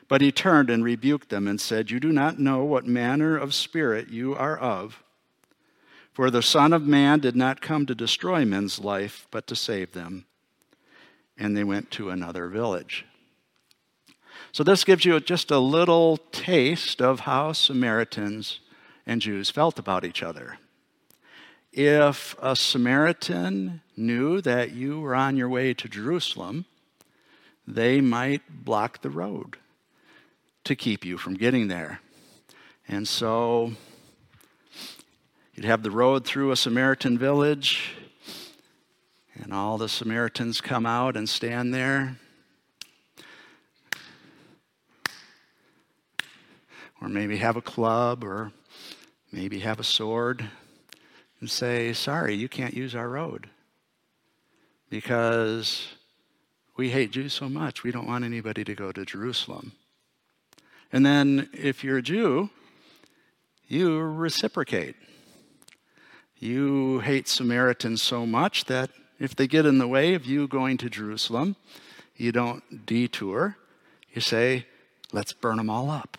But 0.09 0.21
he 0.21 0.31
turned 0.31 0.69
and 0.69 0.85
rebuked 0.85 1.31
them 1.31 1.49
and 1.49 1.59
said, 1.59 1.91
You 1.91 2.01
do 2.01 2.13
not 2.13 2.39
know 2.39 2.63
what 2.63 2.87
manner 2.87 3.35
of 3.39 3.55
spirit 3.55 4.11
you 4.11 4.35
are 4.35 4.59
of. 4.59 5.03
For 6.13 6.31
the 6.31 6.43
Son 6.43 6.75
of 6.75 6.83
Man 6.83 7.19
did 7.21 7.35
not 7.35 7.63
come 7.63 7.87
to 7.87 7.95
destroy 7.95 8.45
men's 8.45 8.79
life, 8.79 9.27
but 9.31 9.47
to 9.47 9.57
save 9.57 9.93
them. 9.93 10.27
And 11.39 11.57
they 11.57 11.65
went 11.65 11.91
to 11.93 12.11
another 12.11 12.47
village. 12.49 13.07
So, 14.53 14.65
this 14.65 14.85
gives 14.85 15.05
you 15.05 15.19
just 15.21 15.51
a 15.51 15.59
little 15.59 16.17
taste 16.33 17.03
of 17.03 17.21
how 17.21 17.53
Samaritans 17.53 18.61
and 19.07 19.21
Jews 19.21 19.51
felt 19.51 19.79
about 19.79 20.05
each 20.05 20.23
other. 20.23 20.59
If 21.73 22.35
a 22.41 22.57
Samaritan 22.57 23.83
knew 23.97 24.41
that 24.41 24.73
you 24.73 25.01
were 25.01 25.15
on 25.15 25.37
your 25.37 25.49
way 25.49 25.75
to 25.75 25.89
Jerusalem, 25.89 26.65
they 27.67 28.01
might 28.01 28.65
block 28.65 29.03
the 29.03 29.11
road 29.11 29.59
to 30.65 30.75
keep 30.75 31.05
you 31.05 31.19
from 31.19 31.35
getting 31.35 31.69
there. 31.69 32.01
And 32.89 33.07
so 33.07 33.73
you'd 35.55 35.67
have 35.67 35.83
the 35.83 35.91
road 35.91 36.25
through 36.25 36.51
a 36.51 36.57
Samaritan 36.57 37.19
village, 37.19 37.95
and 39.35 39.53
all 39.53 39.77
the 39.77 39.89
Samaritans 39.89 40.61
come 40.61 40.87
out 40.87 41.17
and 41.17 41.29
stand 41.29 41.75
there 41.75 42.17
or 47.07 47.09
maybe 47.09 47.37
have 47.37 47.57
a 47.57 47.63
club, 47.63 48.25
or 48.25 48.51
maybe 49.31 49.61
have 49.61 49.79
a 49.79 49.85
sword, 49.85 50.51
and 51.39 51.49
say, 51.49 51.93
Sorry, 51.93 52.35
you 52.35 52.49
can't 52.49 52.75
use 52.75 52.97
our 52.97 53.09
road 53.09 53.49
because 54.91 55.87
we 56.77 56.91
hate 56.91 57.13
Jews 57.13 57.33
so 57.33 57.49
much, 57.49 57.85
we 57.85 57.93
don't 57.93 58.09
want 58.09 58.25
anybody 58.25 58.65
to 58.65 58.75
go 58.75 58.91
to 58.91 59.05
Jerusalem. 59.05 59.73
And 60.93 61.07
then 61.07 61.49
if 61.53 61.85
you're 61.85 61.99
a 61.99 62.03
Jew, 62.03 62.51
you 63.69 64.01
reciprocate. 64.01 64.97
You 66.39 66.99
hate 67.01 67.29
Samaritans 67.29 68.03
so 68.03 68.27
much 68.27 68.65
that 68.65 68.91
if 69.21 69.37
they 69.37 69.47
get 69.47 69.65
in 69.65 69.79
the 69.79 69.89
way 69.89 70.15
of 70.15 70.27
you 70.27 70.49
going 70.49 70.77
to 70.79 70.91
Jerusalem, 70.91 71.55
you 72.17 72.33
don't 72.33 72.85
detour. 72.85 73.57
You 74.13 74.21
say, 74.21 74.67
let's 75.13 75.33
burn 75.33 75.59
them 75.59 75.71
all 75.71 75.89
up. 75.89 76.19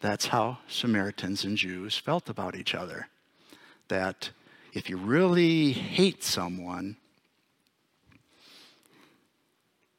That's 0.00 0.26
how 0.26 0.58
Samaritans 0.68 1.44
and 1.44 1.56
Jews 1.56 1.96
felt 1.96 2.28
about 2.28 2.54
each 2.54 2.74
other. 2.74 3.08
That 3.88 4.30
if 4.72 4.88
you 4.88 4.96
really 4.96 5.72
hate 5.72 6.22
someone, 6.22 6.96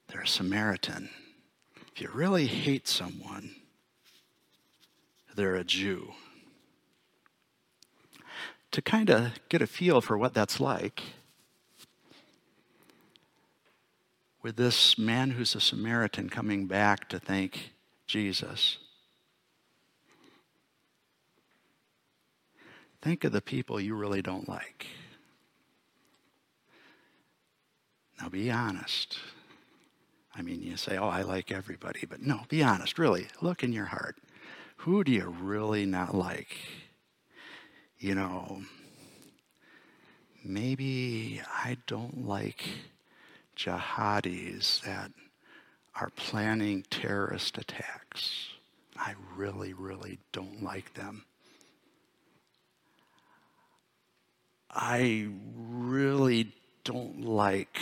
they're 0.07 0.21
a 0.21 0.27
Samaritan. 0.27 1.09
If 1.93 2.01
you 2.01 2.09
really 2.13 2.47
hate 2.47 2.87
someone, 2.87 3.55
they're 5.35 5.55
a 5.55 5.65
Jew. 5.65 6.13
To 8.71 8.81
kind 8.81 9.09
of 9.09 9.31
get 9.49 9.61
a 9.61 9.67
feel 9.67 9.99
for 9.99 10.17
what 10.17 10.33
that's 10.33 10.59
like, 10.59 11.03
with 14.41 14.55
this 14.55 14.97
man 14.97 15.31
who's 15.31 15.55
a 15.55 15.59
Samaritan 15.59 16.29
coming 16.29 16.67
back 16.67 17.09
to 17.09 17.19
thank 17.19 17.73
Jesus 18.07 18.77
Think 23.01 23.23
of 23.23 23.31
the 23.31 23.41
people 23.41 23.79
you 23.79 23.95
really 23.95 24.21
don't 24.21 24.49
like. 24.49 24.87
Now 28.19 28.29
be 28.29 28.51
honest. 28.51 29.17
I 30.35 30.41
mean, 30.41 30.61
you 30.61 30.77
say, 30.77 30.97
oh, 30.97 31.07
I 31.07 31.21
like 31.21 31.51
everybody, 31.51 32.05
but 32.05 32.21
no, 32.21 32.41
be 32.49 32.63
honest, 32.63 32.99
really. 32.99 33.27
Look 33.41 33.63
in 33.63 33.73
your 33.73 33.85
heart. 33.85 34.17
Who 34.77 35.03
do 35.03 35.11
you 35.11 35.27
really 35.27 35.85
not 35.85 36.13
like? 36.13 36.57
You 37.97 38.15
know, 38.15 38.61
maybe 40.43 41.41
I 41.47 41.77
don't 41.87 42.25
like 42.25 42.63
jihadis 43.57 44.81
that 44.81 45.11
are 45.95 46.11
planning 46.15 46.85
terrorist 46.89 47.57
attacks. 47.57 48.49
I 48.95 49.15
really, 49.35 49.73
really 49.73 50.19
don't 50.31 50.63
like 50.63 50.93
them. 50.93 51.25
I 54.71 55.27
really 55.55 56.53
don't 56.83 57.25
like 57.25 57.79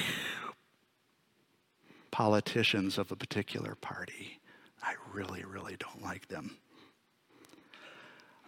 politicians 2.12 2.98
of 2.98 3.12
a 3.12 3.16
particular 3.16 3.76
party. 3.76 4.40
I 4.82 4.94
really, 5.14 5.44
really 5.44 5.76
don't 5.78 6.02
like 6.02 6.28
them. 6.30 6.58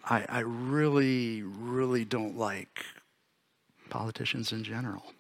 I, 0.06 0.26
I 0.28 0.40
really, 0.40 1.44
really 1.44 2.06
don't 2.06 2.38
like 2.38 2.86
politicians 3.90 4.52
in 4.52 4.64
general. 4.64 5.14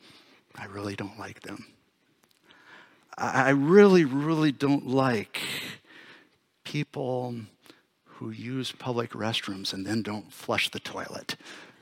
I 0.56 0.66
really 0.66 0.96
don't 0.96 1.20
like 1.20 1.42
them. 1.42 1.66
I, 3.18 3.48
I 3.48 3.50
really, 3.50 4.06
really 4.06 4.52
don't 4.52 4.88
like 4.88 5.42
people 6.64 7.36
who 8.06 8.32
use 8.32 8.72
public 8.72 9.12
restrooms 9.12 9.74
and 9.74 9.86
then 9.86 10.02
don't 10.02 10.32
flush 10.32 10.70
the 10.70 10.80
toilet. 10.80 11.36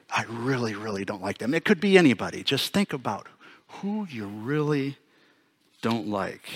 I 0.10 0.24
really, 0.30 0.74
really 0.74 1.06
don't 1.06 1.22
like 1.22 1.38
them. 1.38 1.54
It 1.54 1.66
could 1.66 1.80
be 1.80 1.98
anybody. 1.98 2.44
Just 2.44 2.74
think 2.74 2.94
about 2.94 3.28
who 3.68 4.08
you 4.10 4.26
really 4.26 4.98
don't 5.82 6.08
like. 6.08 6.50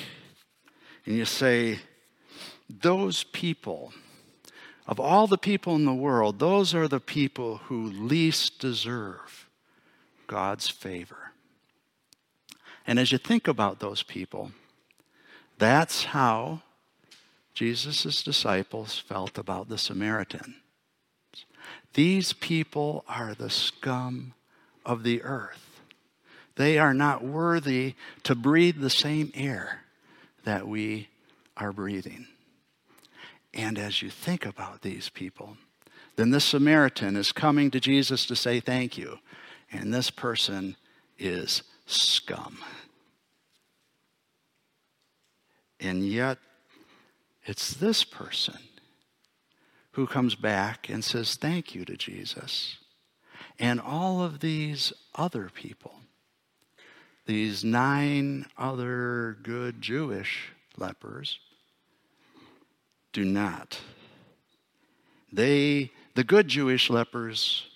And 1.06 1.16
you 1.16 1.26
say, 1.26 1.80
those 2.70 3.24
people, 3.26 3.94
of 4.88 5.00
all 5.00 5.28
the 5.28 5.38
people 5.38 5.76
in 5.76 5.86
the 5.86 5.94
world, 5.94 6.40
those 6.40 6.74
are 6.74 6.88
the 6.88 7.00
people 7.00 7.58
who 7.58 7.86
least 7.86 8.60
deserve 8.60 9.50
God's 10.28 10.70
favor. 10.70 11.32
And 12.88 13.00
as 13.00 13.12
you 13.12 13.18
think 13.18 13.48
about 13.48 13.80
those 13.80 14.04
people, 14.04 14.52
that's 15.58 16.06
how 16.06 16.62
Jesus' 17.54 18.24
disciples 18.24 18.98
felt 18.98 19.38
about 19.38 19.70
the 19.70 19.78
Samaritan. 19.78 20.56
These 21.94 22.34
people 22.34 23.04
are 23.08 23.34
the 23.34 23.50
scum 23.50 24.34
of 24.86 25.04
the 25.04 25.24
earth. 25.24 25.82
They 26.56 26.78
are 26.78 26.94
not 26.94 27.24
worthy 27.24 27.96
to 28.24 28.36
breathe 28.36 28.80
the 28.80 28.90
same 28.90 29.32
air 29.34 29.82
that 30.44 30.68
we 30.68 31.10
are 31.58 31.72
breathing. 31.72 32.28
And 33.54 33.78
as 33.78 34.02
you 34.02 34.10
think 34.10 34.46
about 34.46 34.82
these 34.82 35.10
people, 35.10 35.58
then 36.16 36.32
this 36.32 36.46
Samaritan 36.46 37.16
is 37.16 37.32
coming 37.32 37.72
to 37.72 37.80
Jesus 37.80 38.26
to 38.28 38.36
say 38.36 38.60
thank 38.60 38.98
you. 38.98 39.20
And 39.72 39.94
this 39.94 40.10
person 40.10 40.76
is 41.18 41.64
scum. 41.86 42.60
And 45.80 46.06
yet, 46.06 46.38
it's 47.46 47.74
this 47.74 48.04
person 48.04 48.58
who 49.94 50.08
comes 50.08 50.36
back 50.36 50.90
and 50.90 51.04
says 51.04 51.36
thank 51.36 51.76
you 51.76 51.86
to 51.86 51.98
Jesus. 51.98 52.78
And 53.60 53.80
all 53.80 54.22
of 54.22 54.40
these 54.40 54.94
other 55.16 55.50
people, 55.54 55.96
these 57.26 57.64
nine 57.64 58.46
other 58.58 59.38
good 59.44 59.82
Jewish 59.82 60.52
lepers, 60.78 61.40
do 63.14 63.26
not. 63.26 63.80
They, 65.32 65.92
the 66.16 66.24
good 66.24 66.48
Jewish 66.48 66.90
lepers, 66.90 67.68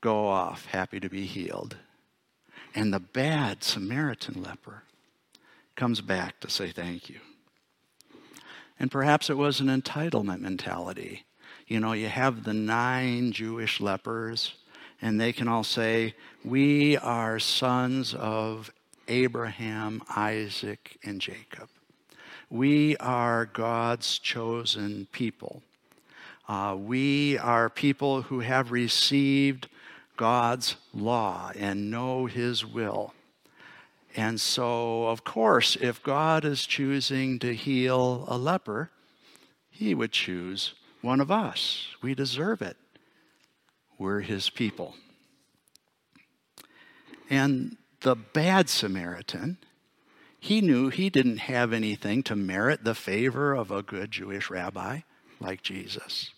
go 0.00 0.26
off 0.26 0.66
happy 0.66 1.00
to 1.00 1.08
be 1.08 1.26
healed. 1.26 1.76
And 2.74 2.92
the 2.92 3.00
bad 3.00 3.64
Samaritan 3.64 4.42
leper 4.42 4.84
comes 5.76 6.00
back 6.00 6.40
to 6.40 6.50
say 6.50 6.70
thank 6.70 7.08
you. 7.08 7.20
And 8.80 8.90
perhaps 8.90 9.28
it 9.28 9.36
was 9.36 9.60
an 9.60 9.68
entitlement 9.68 10.40
mentality. 10.40 11.26
You 11.68 11.78
know, 11.80 11.92
you 11.92 12.08
have 12.08 12.42
the 12.44 12.54
nine 12.54 13.30
Jewish 13.30 13.78
lepers, 13.78 14.54
and 15.02 15.20
they 15.20 15.32
can 15.32 15.46
all 15.46 15.62
say, 15.62 16.14
We 16.44 16.96
are 16.96 17.38
sons 17.38 18.14
of 18.14 18.72
Abraham, 19.06 20.02
Isaac, 20.16 20.98
and 21.04 21.20
Jacob. 21.20 21.68
We 22.48 22.96
are 22.96 23.44
God's 23.44 24.18
chosen 24.18 25.06
people. 25.12 25.62
Uh, 26.48 26.74
we 26.76 27.38
are 27.38 27.68
people 27.68 28.22
who 28.22 28.40
have 28.40 28.72
received 28.72 29.68
God's 30.16 30.76
law 30.94 31.52
and 31.56 31.90
know 31.90 32.26
His 32.26 32.64
will. 32.64 33.12
And 34.16 34.40
so, 34.40 35.06
of 35.06 35.24
course, 35.24 35.76
if 35.80 36.02
God 36.02 36.44
is 36.44 36.66
choosing 36.66 37.38
to 37.38 37.54
heal 37.54 38.24
a 38.28 38.36
leper, 38.36 38.90
He 39.70 39.94
would 39.94 40.12
choose 40.12 40.74
one 41.00 41.20
of 41.20 41.30
us. 41.30 41.88
We 42.02 42.14
deserve 42.14 42.60
it. 42.60 42.76
We're 43.98 44.20
His 44.20 44.50
people. 44.50 44.94
And 47.28 47.76
the 48.00 48.16
bad 48.16 48.68
Samaritan 48.68 49.58
he 50.40 50.62
knew 50.62 50.88
he 50.88 51.10
didn't 51.10 51.36
have 51.36 51.74
anything 51.74 52.22
to 52.24 52.34
merit 52.34 52.82
the 52.82 52.94
favor 52.94 53.52
of 53.52 53.70
a 53.70 53.82
good 53.82 54.10
Jewish 54.10 54.48
rabbi 54.48 55.00
like 55.38 55.62
Jesus. 55.62 56.32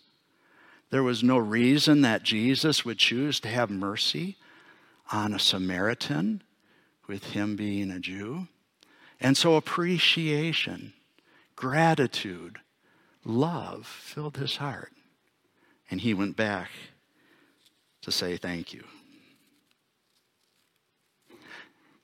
There 0.89 1.03
was 1.03 1.23
no 1.23 1.37
reason 1.37 2.01
that 2.01 2.23
Jesus 2.23 2.83
would 2.83 2.97
choose 2.97 3.39
to 3.39 3.47
have 3.47 3.69
mercy 3.69 4.35
on 5.11 5.33
a 5.33 5.39
Samaritan, 5.39 6.43
with 7.13 7.25
him 7.25 7.55
being 7.55 7.91
a 7.91 7.99
Jew. 7.99 8.47
And 9.21 9.37
so 9.37 9.53
appreciation, 9.53 10.93
gratitude, 11.55 12.57
love 13.23 13.85
filled 13.85 14.37
his 14.37 14.55
heart. 14.55 14.91
And 15.91 16.01
he 16.01 16.15
went 16.15 16.35
back 16.35 16.71
to 18.01 18.11
say 18.11 18.35
thank 18.35 18.73
you. 18.73 18.83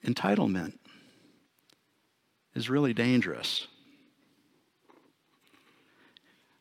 Entitlement 0.06 0.74
is 2.54 2.70
really 2.70 2.94
dangerous. 2.94 3.66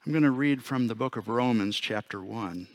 I'm 0.06 0.12
going 0.12 0.24
to 0.24 0.30
read 0.30 0.64
from 0.64 0.86
the 0.86 0.94
book 0.94 1.18
of 1.18 1.28
Romans, 1.28 1.76
chapter 1.76 2.22
1. 2.22 2.66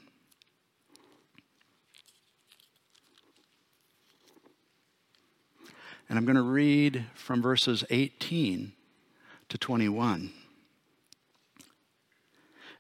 And 6.10 6.18
I'm 6.18 6.26
going 6.26 6.36
to 6.36 6.42
read 6.42 7.06
from 7.16 7.42
verses 7.42 7.84
18 7.90 8.74
to 9.50 9.58
21. 9.58 10.32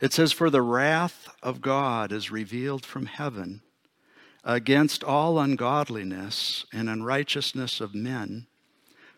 It 0.01 0.11
says, 0.11 0.31
For 0.31 0.49
the 0.49 0.61
wrath 0.61 1.29
of 1.41 1.61
God 1.61 2.11
is 2.11 2.29
revealed 2.29 2.85
from 2.85 3.05
heaven 3.05 3.61
against 4.43 5.03
all 5.03 5.39
ungodliness 5.39 6.65
and 6.73 6.89
unrighteousness 6.89 7.79
of 7.79 7.95
men 7.95 8.47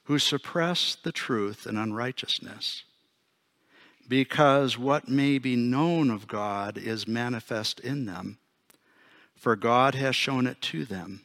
who 0.04 0.20
suppress 0.20 0.96
the 0.96 1.12
truth 1.12 1.66
in 1.66 1.78
unrighteousness. 1.78 2.84
Because 4.08 4.78
what 4.78 5.10
may 5.10 5.40
be 5.40 5.56
known 5.56 6.12
of 6.12 6.28
God 6.28 6.78
is 6.78 7.08
manifest 7.08 7.80
in 7.80 8.06
them, 8.06 8.38
for 9.36 9.56
God 9.56 9.96
has 9.96 10.16
shown 10.16 10.46
it 10.46 10.62
to 10.62 10.86
them. 10.86 11.25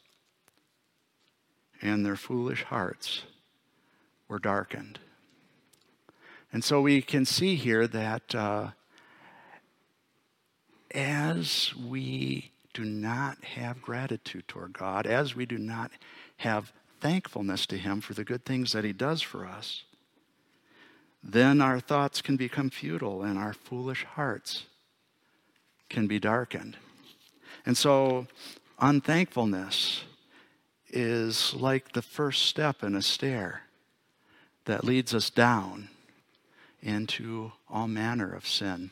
and 1.81 2.05
their 2.05 2.15
foolish 2.15 2.63
hearts 2.63 3.23
were 4.27 4.39
darkened. 4.39 4.99
And 6.53 6.63
so 6.63 6.81
we 6.81 7.01
can 7.01 7.25
see 7.25 7.55
here 7.55 7.87
that 7.87 8.35
uh, 8.35 8.71
as 10.93 11.73
we 11.75 12.51
do 12.73 12.83
not 12.83 13.43
have 13.43 13.81
gratitude 13.81 14.47
toward 14.47 14.73
God, 14.73 15.07
as 15.07 15.35
we 15.35 15.45
do 15.45 15.57
not 15.57 15.91
have 16.37 16.73
thankfulness 16.99 17.65
to 17.67 17.77
Him 17.77 18.01
for 18.01 18.13
the 18.13 18.23
good 18.23 18.45
things 18.45 18.73
that 18.73 18.83
He 18.83 18.93
does 18.93 19.21
for 19.21 19.45
us, 19.45 19.83
then 21.23 21.61
our 21.61 21.79
thoughts 21.79 22.21
can 22.21 22.35
become 22.35 22.69
futile 22.69 23.21
and 23.23 23.37
our 23.37 23.53
foolish 23.53 24.05
hearts 24.05 24.65
can 25.89 26.07
be 26.07 26.19
darkened. 26.19 26.77
And 27.65 27.77
so, 27.77 28.27
unthankfulness 28.79 30.03
is 30.91 31.53
like 31.53 31.93
the 31.93 32.01
first 32.01 32.43
step 32.43 32.83
in 32.83 32.95
a 32.95 33.01
stair 33.01 33.63
that 34.65 34.83
leads 34.83 35.13
us 35.13 35.29
down 35.29 35.89
into 36.81 37.51
all 37.69 37.87
manner 37.87 38.33
of 38.33 38.47
sin 38.47 38.91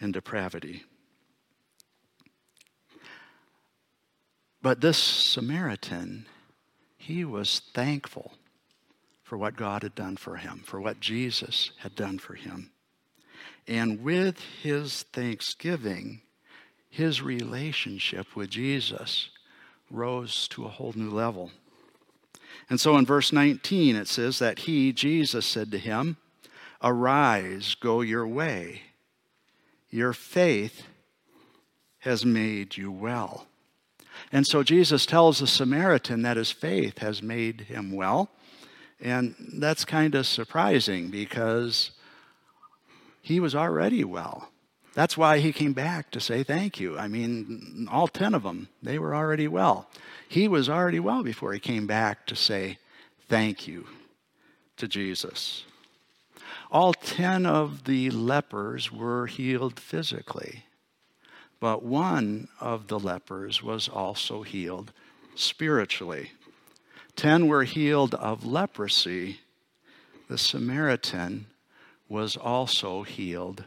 and 0.00 0.12
depravity. 0.12 0.84
But 4.62 4.80
this 4.80 4.98
Samaritan, 4.98 6.26
he 6.96 7.24
was 7.24 7.62
thankful 7.72 8.32
for 9.22 9.38
what 9.38 9.56
God 9.56 9.82
had 9.82 9.94
done 9.94 10.16
for 10.16 10.36
him, 10.36 10.62
for 10.64 10.80
what 10.80 11.00
Jesus 11.00 11.70
had 11.78 11.94
done 11.94 12.18
for 12.18 12.34
him. 12.34 12.70
And 13.66 14.02
with 14.02 14.40
his 14.62 15.04
thanksgiving, 15.04 16.22
his 16.88 17.22
relationship 17.22 18.34
with 18.34 18.50
Jesus 18.50 19.30
rose 19.90 20.48
to 20.48 20.64
a 20.64 20.68
whole 20.68 20.92
new 20.94 21.10
level. 21.10 21.50
And 22.68 22.80
so 22.80 22.96
in 22.96 23.04
verse 23.04 23.32
19, 23.32 23.96
it 23.96 24.08
says 24.08 24.38
that 24.38 24.60
he, 24.60 24.92
Jesus, 24.92 25.44
said 25.44 25.70
to 25.72 25.78
him, 25.78 26.16
Arise, 26.82 27.74
go 27.74 28.00
your 28.00 28.26
way. 28.26 28.82
Your 29.90 30.12
faith 30.12 30.84
has 32.00 32.24
made 32.24 32.76
you 32.76 32.90
well. 32.90 33.46
And 34.32 34.46
so 34.46 34.62
Jesus 34.62 35.06
tells 35.06 35.40
the 35.40 35.46
Samaritan 35.46 36.22
that 36.22 36.36
his 36.36 36.50
faith 36.50 36.98
has 36.98 37.22
made 37.22 37.62
him 37.62 37.92
well. 37.92 38.30
And 39.00 39.34
that's 39.54 39.84
kind 39.84 40.14
of 40.14 40.26
surprising 40.26 41.08
because 41.08 41.90
he 43.22 43.40
was 43.40 43.54
already 43.54 44.04
well. 44.04 44.50
That's 44.94 45.16
why 45.16 45.38
he 45.38 45.52
came 45.52 45.72
back 45.72 46.10
to 46.10 46.20
say 46.20 46.42
thank 46.42 46.80
you. 46.80 46.98
I 46.98 47.06
mean, 47.06 47.88
all 47.90 48.08
10 48.08 48.34
of 48.34 48.42
them, 48.42 48.68
they 48.82 48.98
were 48.98 49.14
already 49.14 49.46
well. 49.46 49.88
He 50.28 50.48
was 50.48 50.68
already 50.68 51.00
well 51.00 51.22
before 51.22 51.52
he 51.52 51.60
came 51.60 51.86
back 51.86 52.26
to 52.26 52.36
say 52.36 52.78
thank 53.28 53.68
you 53.68 53.86
to 54.76 54.88
Jesus. 54.88 55.64
All 56.72 56.92
10 56.92 57.46
of 57.46 57.84
the 57.84 58.10
lepers 58.10 58.92
were 58.92 59.26
healed 59.26 59.78
physically, 59.78 60.64
but 61.60 61.82
one 61.82 62.48
of 62.60 62.88
the 62.88 62.98
lepers 62.98 63.62
was 63.62 63.88
also 63.88 64.42
healed 64.42 64.92
spiritually. 65.34 66.32
10 67.16 67.46
were 67.48 67.64
healed 67.64 68.14
of 68.14 68.44
leprosy. 68.44 69.40
The 70.28 70.38
Samaritan 70.38 71.46
was 72.08 72.36
also 72.36 73.02
healed 73.02 73.64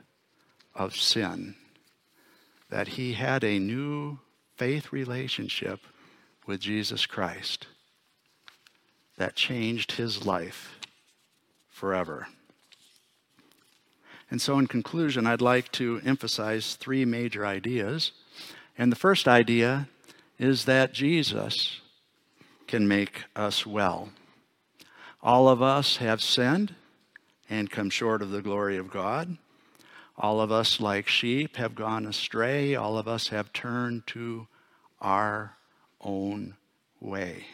of 0.76 0.96
sin, 0.96 1.56
that 2.70 2.90
he 2.90 3.14
had 3.14 3.44
a 3.44 3.60
new 3.60 4.20
faith 4.56 4.92
relationship 4.92 5.80
with 6.46 6.60
Jesus 6.60 7.06
Christ 7.06 7.68
that 9.18 9.36
changed 9.36 9.94
his 9.94 10.26
life 10.26 10.80
forever. 11.70 12.28
And 14.32 14.42
so, 14.42 14.58
in 14.58 14.68
conclusion, 14.68 15.28
I'd 15.28 15.42
like 15.42 15.72
to 15.74 16.02
emphasize 16.04 16.76
three 16.76 17.06
major 17.06 17.46
ideas. 17.46 18.12
And 18.78 18.92
the 18.92 18.96
first 18.98 19.28
idea 19.28 19.88
is 20.40 20.66
that 20.66 20.94
Jesus 20.94 21.82
can 22.66 22.88
make 22.88 23.26
us 23.36 23.66
well. 23.66 24.10
All 25.22 25.48
of 25.48 25.62
us 25.62 25.98
have 25.98 26.22
sinned 26.22 26.74
and 27.50 27.70
come 27.70 27.92
short 27.92 28.24
of 28.24 28.32
the 28.32 28.42
glory 28.42 28.78
of 28.78 28.90
God. 28.90 29.38
All 30.18 30.40
of 30.40 30.52
us, 30.52 30.80
like 30.80 31.08
sheep, 31.08 31.56
have 31.56 31.76
gone 31.76 32.06
astray. 32.06 32.76
All 32.76 32.98
of 32.98 33.08
us 33.08 33.30
have 33.30 33.52
turned 33.52 34.06
to 34.08 34.48
our 35.02 35.58
own 36.02 36.56
way. 37.00 37.46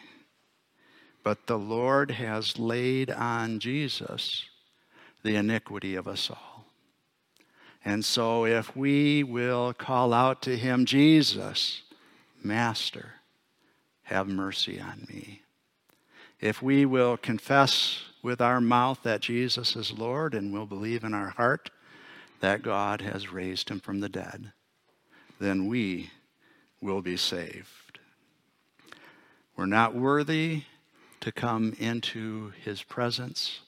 But 1.22 1.46
the 1.46 1.58
Lord 1.58 2.12
has 2.12 2.58
laid 2.58 3.10
on 3.10 3.58
Jesus 3.60 4.44
the 5.22 5.36
iniquity 5.36 5.94
of 5.94 6.06
us 6.06 6.30
all. 6.30 6.66
And 7.84 8.04
so, 8.04 8.44
if 8.44 8.76
we 8.76 9.22
will 9.22 9.72
call 9.72 10.12
out 10.12 10.42
to 10.42 10.56
him, 10.56 10.84
Jesus, 10.84 11.82
Master, 12.42 13.14
have 14.02 14.28
mercy 14.28 14.78
on 14.78 15.06
me. 15.08 15.42
If 16.40 16.62
we 16.62 16.84
will 16.84 17.16
confess 17.16 18.02
with 18.22 18.40
our 18.40 18.60
mouth 18.60 19.02
that 19.02 19.22
Jesus 19.22 19.76
is 19.76 19.92
Lord 19.92 20.34
and 20.34 20.52
will 20.52 20.66
believe 20.66 21.04
in 21.04 21.14
our 21.14 21.30
heart 21.30 21.70
that 22.40 22.62
God 22.62 23.00
has 23.02 23.32
raised 23.32 23.68
him 23.68 23.80
from 23.80 24.00
the 24.00 24.08
dead, 24.08 24.52
then 25.38 25.66
we 25.66 26.10
will 26.80 27.02
be 27.02 27.16
saved. 27.16 27.98
We're 29.56 29.66
not 29.66 29.94
worthy 29.94 30.62
to 31.20 31.32
come 31.32 31.74
into 31.78 32.52
his 32.64 32.82
presence, 32.82 33.60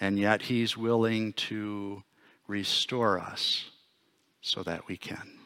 and 0.00 0.18
yet 0.18 0.42
he's 0.42 0.76
willing 0.76 1.34
to 1.34 2.02
restore 2.48 3.18
us 3.18 3.70
so 4.40 4.62
that 4.62 4.88
we 4.88 4.96
can. 4.96 5.38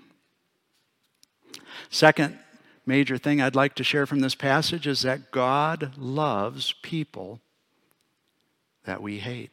Second 1.90 2.38
major 2.87 3.19
thing 3.19 3.40
I'd 3.40 3.57
like 3.57 3.75
to 3.77 3.85
share 3.85 4.07
from 4.07 4.21
this 4.21 4.35
passage 4.35 4.87
is 4.87 5.03
that 5.03 5.31
God 5.31 5.93
loves 5.97 6.75
people 6.83 7.40
that 8.85 9.03
we 9.03 9.19
hate. 9.19 9.51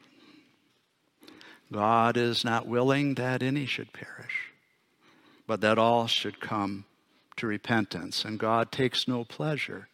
God 1.72 2.16
is 2.16 2.44
not 2.44 2.66
willing 2.66 3.14
that 3.14 3.42
any 3.42 3.66
should 3.66 3.92
perish, 3.92 4.52
but 5.46 5.60
that 5.62 5.78
all 5.78 6.06
should 6.06 6.40
come 6.40 6.84
to 7.36 7.46
repentance. 7.46 8.24
And 8.24 8.38
God 8.38 8.70
takes 8.70 9.08
no 9.08 9.24
pleasure 9.24 9.88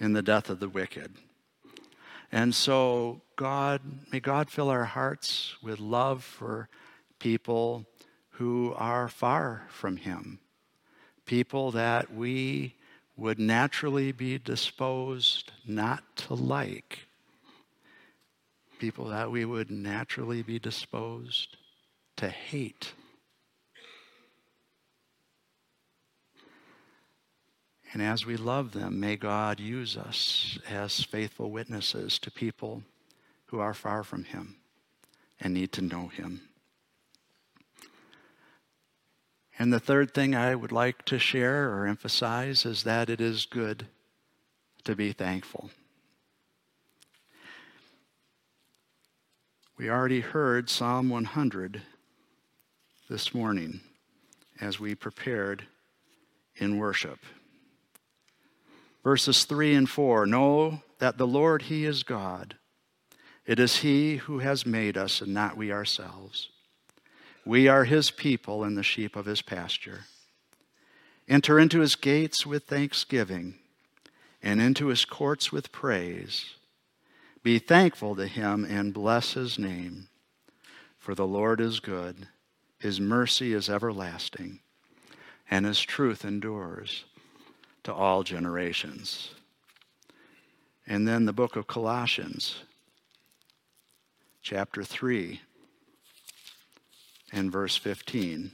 in 0.00 0.12
the 0.12 0.22
death 0.22 0.50
of 0.50 0.60
the 0.60 0.68
wicked. 0.68 1.14
And 2.32 2.54
so, 2.54 3.20
God, 3.36 3.80
may 4.10 4.20
God 4.20 4.50
fill 4.50 4.68
our 4.68 4.84
hearts 4.84 5.54
with 5.62 5.78
love 5.78 6.24
for 6.24 6.68
people 7.18 7.86
who 8.30 8.74
are 8.76 9.08
far 9.08 9.66
from 9.68 9.96
Him, 9.96 10.40
people 11.24 11.70
that 11.70 12.12
we 12.12 12.74
would 13.16 13.38
naturally 13.38 14.12
be 14.12 14.38
disposed 14.38 15.52
not 15.66 16.02
to 16.16 16.34
like, 16.34 17.05
people 18.78 19.06
that 19.06 19.30
we 19.30 19.44
would 19.44 19.70
naturally 19.70 20.42
be 20.42 20.58
disposed 20.58 21.56
to 22.16 22.28
hate. 22.28 22.92
And 27.92 28.02
as 28.02 28.26
we 28.26 28.36
love 28.36 28.72
them, 28.72 29.00
may 29.00 29.16
God 29.16 29.58
use 29.58 29.96
us 29.96 30.58
as 30.68 31.02
faithful 31.02 31.50
witnesses 31.50 32.18
to 32.18 32.30
people 32.30 32.82
who 33.46 33.60
are 33.60 33.74
far 33.74 34.02
from 34.02 34.24
Him 34.24 34.56
and 35.40 35.54
need 35.54 35.72
to 35.72 35.82
know 35.82 36.08
Him. 36.08 36.42
And 39.58 39.72
the 39.72 39.80
third 39.80 40.12
thing 40.12 40.34
I 40.34 40.54
would 40.54 40.72
like 40.72 41.04
to 41.06 41.18
share 41.18 41.70
or 41.70 41.86
emphasize 41.86 42.66
is 42.66 42.82
that 42.82 43.08
it 43.08 43.20
is 43.20 43.46
good 43.46 43.86
to 44.84 44.94
be 44.94 45.12
thankful. 45.12 45.70
We 49.78 49.90
already 49.90 50.20
heard 50.20 50.70
Psalm 50.70 51.10
100 51.10 51.82
this 53.10 53.34
morning 53.34 53.80
as 54.58 54.80
we 54.80 54.94
prepared 54.94 55.64
in 56.56 56.78
worship. 56.78 57.18
Verses 59.04 59.44
3 59.44 59.74
and 59.74 59.90
4 59.90 60.24
Know 60.24 60.80
that 60.98 61.18
the 61.18 61.26
Lord, 61.26 61.62
He 61.62 61.84
is 61.84 62.04
God. 62.04 62.56
It 63.44 63.60
is 63.60 63.76
He 63.80 64.16
who 64.16 64.38
has 64.38 64.64
made 64.64 64.96
us 64.96 65.20
and 65.20 65.34
not 65.34 65.58
we 65.58 65.70
ourselves. 65.70 66.48
We 67.44 67.68
are 67.68 67.84
His 67.84 68.10
people 68.10 68.64
and 68.64 68.78
the 68.78 68.82
sheep 68.82 69.14
of 69.14 69.26
His 69.26 69.42
pasture. 69.42 70.04
Enter 71.28 71.58
into 71.58 71.80
His 71.80 71.96
gates 71.96 72.46
with 72.46 72.64
thanksgiving 72.64 73.56
and 74.42 74.58
into 74.58 74.86
His 74.86 75.04
courts 75.04 75.52
with 75.52 75.70
praise. 75.70 76.55
Be 77.42 77.58
thankful 77.58 78.16
to 78.16 78.26
Him 78.26 78.64
and 78.64 78.92
bless 78.92 79.34
His 79.34 79.58
name. 79.58 80.08
For 80.98 81.14
the 81.14 81.26
Lord 81.26 81.60
is 81.60 81.78
good, 81.78 82.28
His 82.78 83.00
mercy 83.00 83.52
is 83.52 83.70
everlasting, 83.70 84.60
and 85.50 85.64
His 85.64 85.80
truth 85.80 86.24
endures 86.24 87.04
to 87.84 87.94
all 87.94 88.24
generations. 88.24 89.30
And 90.86 91.06
then 91.06 91.24
the 91.24 91.32
book 91.32 91.56
of 91.56 91.66
Colossians, 91.66 92.62
chapter 94.42 94.82
3, 94.82 95.40
and 97.32 97.50
verse 97.50 97.76
15. 97.76 98.50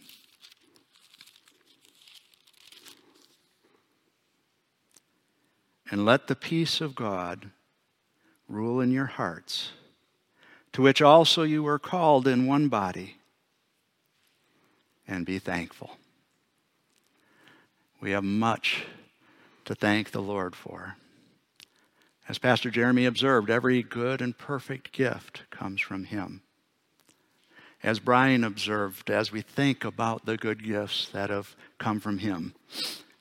And 5.91 6.05
let 6.07 6.27
the 6.27 6.37
peace 6.37 6.81
of 6.81 6.95
God 6.95 7.51
rule 8.53 8.81
in 8.81 8.93
your 8.93 9.07
hearts, 9.07 9.73
to 10.73 10.83
which 10.83 11.01
also 11.01 11.43
you 11.43 11.63
were 11.63 11.79
called 11.79 12.29
in 12.29 12.47
one 12.47 12.69
body, 12.69 13.17
and 15.09 15.25
be 15.25 15.39
thankful. 15.39 15.97
We 18.01 18.11
have 18.11 18.25
much 18.25 18.85
to 19.65 19.75
thank 19.75 20.11
the 20.11 20.23
Lord 20.23 20.55
for. 20.55 20.97
As 22.29 22.39
Pastor 22.39 22.71
Jeremy 22.71 23.07
observed, 23.07 23.51
every 23.51 23.83
good 23.83 24.21
and 24.21 24.37
perfect 24.37 24.93
gift 24.93 25.43
comes 25.51 25.81
from 25.81 26.05
Him. 26.05 26.43
As 27.83 27.99
Brian 27.99 28.45
observed, 28.45 29.11
as 29.11 29.33
we 29.33 29.41
think 29.41 29.85
about 29.85 30.25
the 30.25 30.37
good 30.37 30.63
gifts 30.63 31.09
that 31.13 31.31
have 31.31 31.57
come 31.79 32.01
from 32.01 32.19
Him, 32.19 32.55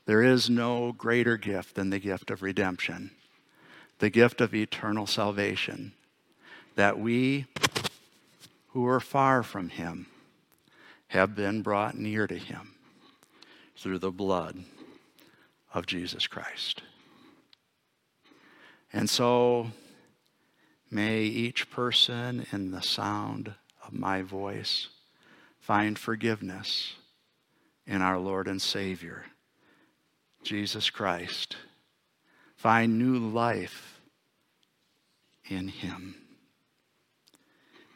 there 0.06 0.22
is 0.22 0.50
no 0.50 0.92
greater 0.92 1.38
gift 1.38 1.76
than 1.76 1.90
the 1.90 2.00
gift 2.00 2.30
of 2.30 2.42
redemption, 2.42 3.12
the 4.02 4.10
gift 4.10 4.42
of 4.42 4.56
eternal 4.56 5.06
salvation, 5.06 5.94
that 6.74 6.98
we 6.98 7.46
who 8.70 8.88
are 8.88 9.00
far 9.00 9.44
from 9.44 9.70
Him 9.70 10.08
have 11.10 11.36
been 11.36 11.62
brought 11.62 11.96
near 11.96 12.26
to 12.26 12.36
Him 12.36 12.74
through 13.78 14.00
the 14.00 14.10
blood 14.10 14.64
of 15.72 15.86
Jesus 15.86 16.26
Christ. 16.26 16.82
And 18.92 19.08
so, 19.08 19.68
may 20.90 21.22
each 21.22 21.70
person 21.70 22.48
in 22.52 22.72
the 22.72 22.82
sound 22.82 23.54
of 23.86 23.94
my 23.94 24.24
voice 24.24 24.88
find 25.60 26.00
forgiveness 26.00 26.96
in 27.86 28.02
our 28.02 28.18
Lord 28.18 28.48
and 28.48 28.60
Savior, 28.60 29.26
Jesus 30.42 30.90
Christ. 30.90 31.56
Find 32.62 33.00
new 33.00 33.18
life 33.18 34.00
in 35.50 35.68
Him. 35.68 36.14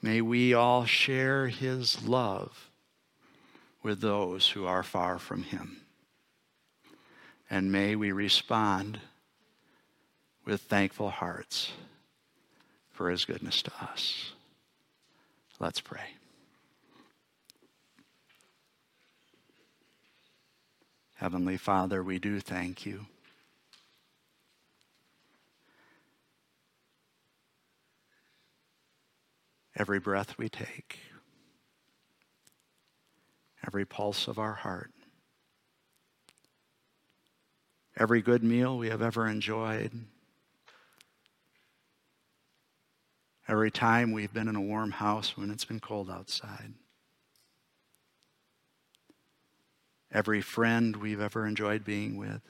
May 0.02 0.22
we 0.22 0.56
all 0.56 0.86
share 0.86 1.50
His 1.50 2.08
love 2.08 2.72
with 3.84 4.02
those 4.02 4.50
who 4.50 4.66
are 4.66 4.82
far 4.82 5.20
from 5.20 5.44
Him. 5.44 5.82
And 7.48 7.72
may 7.72 7.96
we 7.96 8.12
respond 8.12 9.02
with 10.46 10.62
thankful 10.62 11.12
hearts 11.12 11.72
for 12.90 13.12
His 13.12 13.24
goodness 13.24 13.62
to 13.62 13.72
us. 13.80 14.32
Let's 15.60 15.80
pray. 15.80 16.16
Heavenly 21.18 21.58
Father, 21.58 22.02
we 22.02 22.18
do 22.18 22.40
thank 22.40 22.84
you. 22.84 23.06
Every 29.76 30.00
breath 30.00 30.38
we 30.38 30.48
take, 30.48 31.00
every 33.68 33.86
pulse 33.86 34.28
of 34.28 34.40
our 34.40 34.54
heart, 34.54 34.92
every 37.98 38.22
good 38.22 38.44
meal 38.44 38.78
we 38.78 38.90
have 38.90 39.02
ever 39.02 39.28
enjoyed, 39.28 39.92
every 43.48 43.70
time 43.70 44.12
we've 44.12 44.34
been 44.34 44.48
in 44.48 44.56
a 44.56 44.62
warm 44.62 44.92
house 44.92 45.36
when 45.36 45.52
it's 45.52 45.66
been 45.66 45.82
cold 45.82 46.10
outside. 46.10 46.74
every 50.16 50.40
friend 50.40 50.96
we've 50.96 51.20
ever 51.20 51.46
enjoyed 51.46 51.84
being 51.84 52.16
with, 52.16 52.42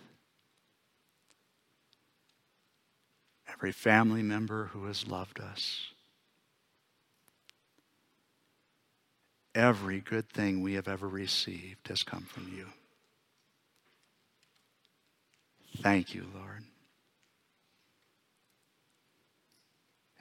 every 3.52 3.72
family 3.72 4.22
member 4.22 4.68
who 4.68 4.86
has 4.86 5.08
loved 5.08 5.40
us, 5.40 5.88
every 9.56 10.02
good 10.02 10.30
thing 10.30 10.62
we 10.62 10.74
have 10.74 10.88
ever 10.88 11.08
received 11.08 11.88
has 11.88 12.04
come 12.04 12.24
from 12.24 12.52
you. 12.56 12.68
Thank 15.82 16.14
you, 16.14 16.26
Lord. 16.36 16.64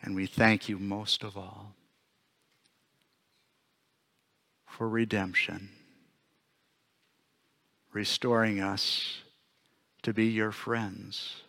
And 0.03 0.15
we 0.15 0.27
thank 0.27 0.69
you 0.69 0.79
most 0.79 1.25
of 1.25 1.37
all 1.37 1.75
for 4.67 4.89
redemption 4.89 5.71
restoring 7.93 8.61
us 8.61 9.19
to 10.03 10.13
be 10.13 10.27
your 10.27 10.51
friends, 10.51 11.43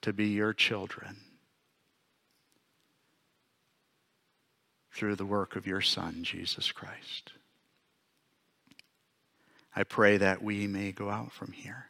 to 0.00 0.12
be 0.12 0.28
your 0.28 0.54
children 0.54 1.16
through 4.94 5.16
the 5.16 5.26
work 5.26 5.56
of 5.56 5.66
your 5.66 5.80
Son, 5.80 6.22
Jesus 6.22 6.70
Christ. 6.70 7.32
I 9.74 9.82
pray 9.82 10.16
that 10.18 10.42
we 10.42 10.66
may 10.68 10.92
go 10.92 11.10
out 11.10 11.32
from 11.32 11.52
here 11.52 11.86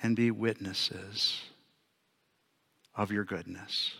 and 0.00 0.14
be 0.14 0.30
witnesses 0.30 1.42
of 2.94 3.10
your 3.10 3.24
goodness 3.24 3.96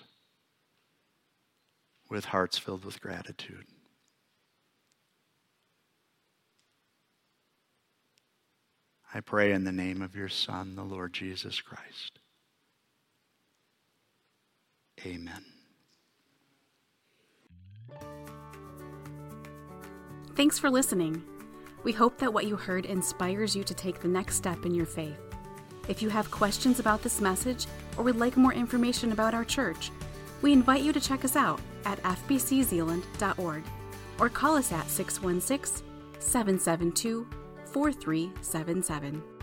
with 2.09 2.27
hearts 2.27 2.57
filled 2.57 2.85
with 2.85 3.01
gratitude. 3.01 3.67
I 9.13 9.21
pray 9.21 9.53
in 9.53 9.65
the 9.65 9.73
name 9.73 10.01
of 10.01 10.15
your 10.15 10.29
Son, 10.29 10.77
the 10.77 10.83
Lord 10.85 11.13
Jesus 11.13 11.61
Christ. 11.61 12.21
Amen. 15.05 15.58
Thanks 20.35 20.59
for 20.59 20.71
listening. 20.71 21.23
We 21.83 21.93
hope 21.93 22.19
that 22.19 22.33
what 22.33 22.47
you 22.47 22.57
heard 22.57 22.87
inspires 22.87 23.57
you 23.57 23.65
to 23.65 23.75
take 23.75 24.01
the 24.01 24.09
next 24.09 24.37
step 24.37 24.65
in 24.65 24.75
your 24.75 24.87
faith. 24.87 25.19
If 25.89 26.03
you 26.03 26.11
have 26.11 26.31
questions 26.31 26.81
about 26.81 27.03
this 27.03 27.21
message 27.21 27.67
or 27.97 28.05
would 28.05 28.19
like 28.19 28.37
more 28.37 28.53
information 28.53 29.13
about 29.13 29.35
our 29.35 29.45
church, 29.45 29.91
we 30.43 30.53
invite 30.53 30.83
you 30.83 30.93
to 30.93 31.01
check 31.01 31.25
us 31.25 31.35
out 31.35 31.61
at 31.85 32.03
fbczeeland.org 32.03 33.63
or 34.21 34.29
call 34.29 34.57
us 34.57 34.71
at 34.73 34.89
616 34.89 35.85
772 36.21 37.27
4377. 37.73 39.38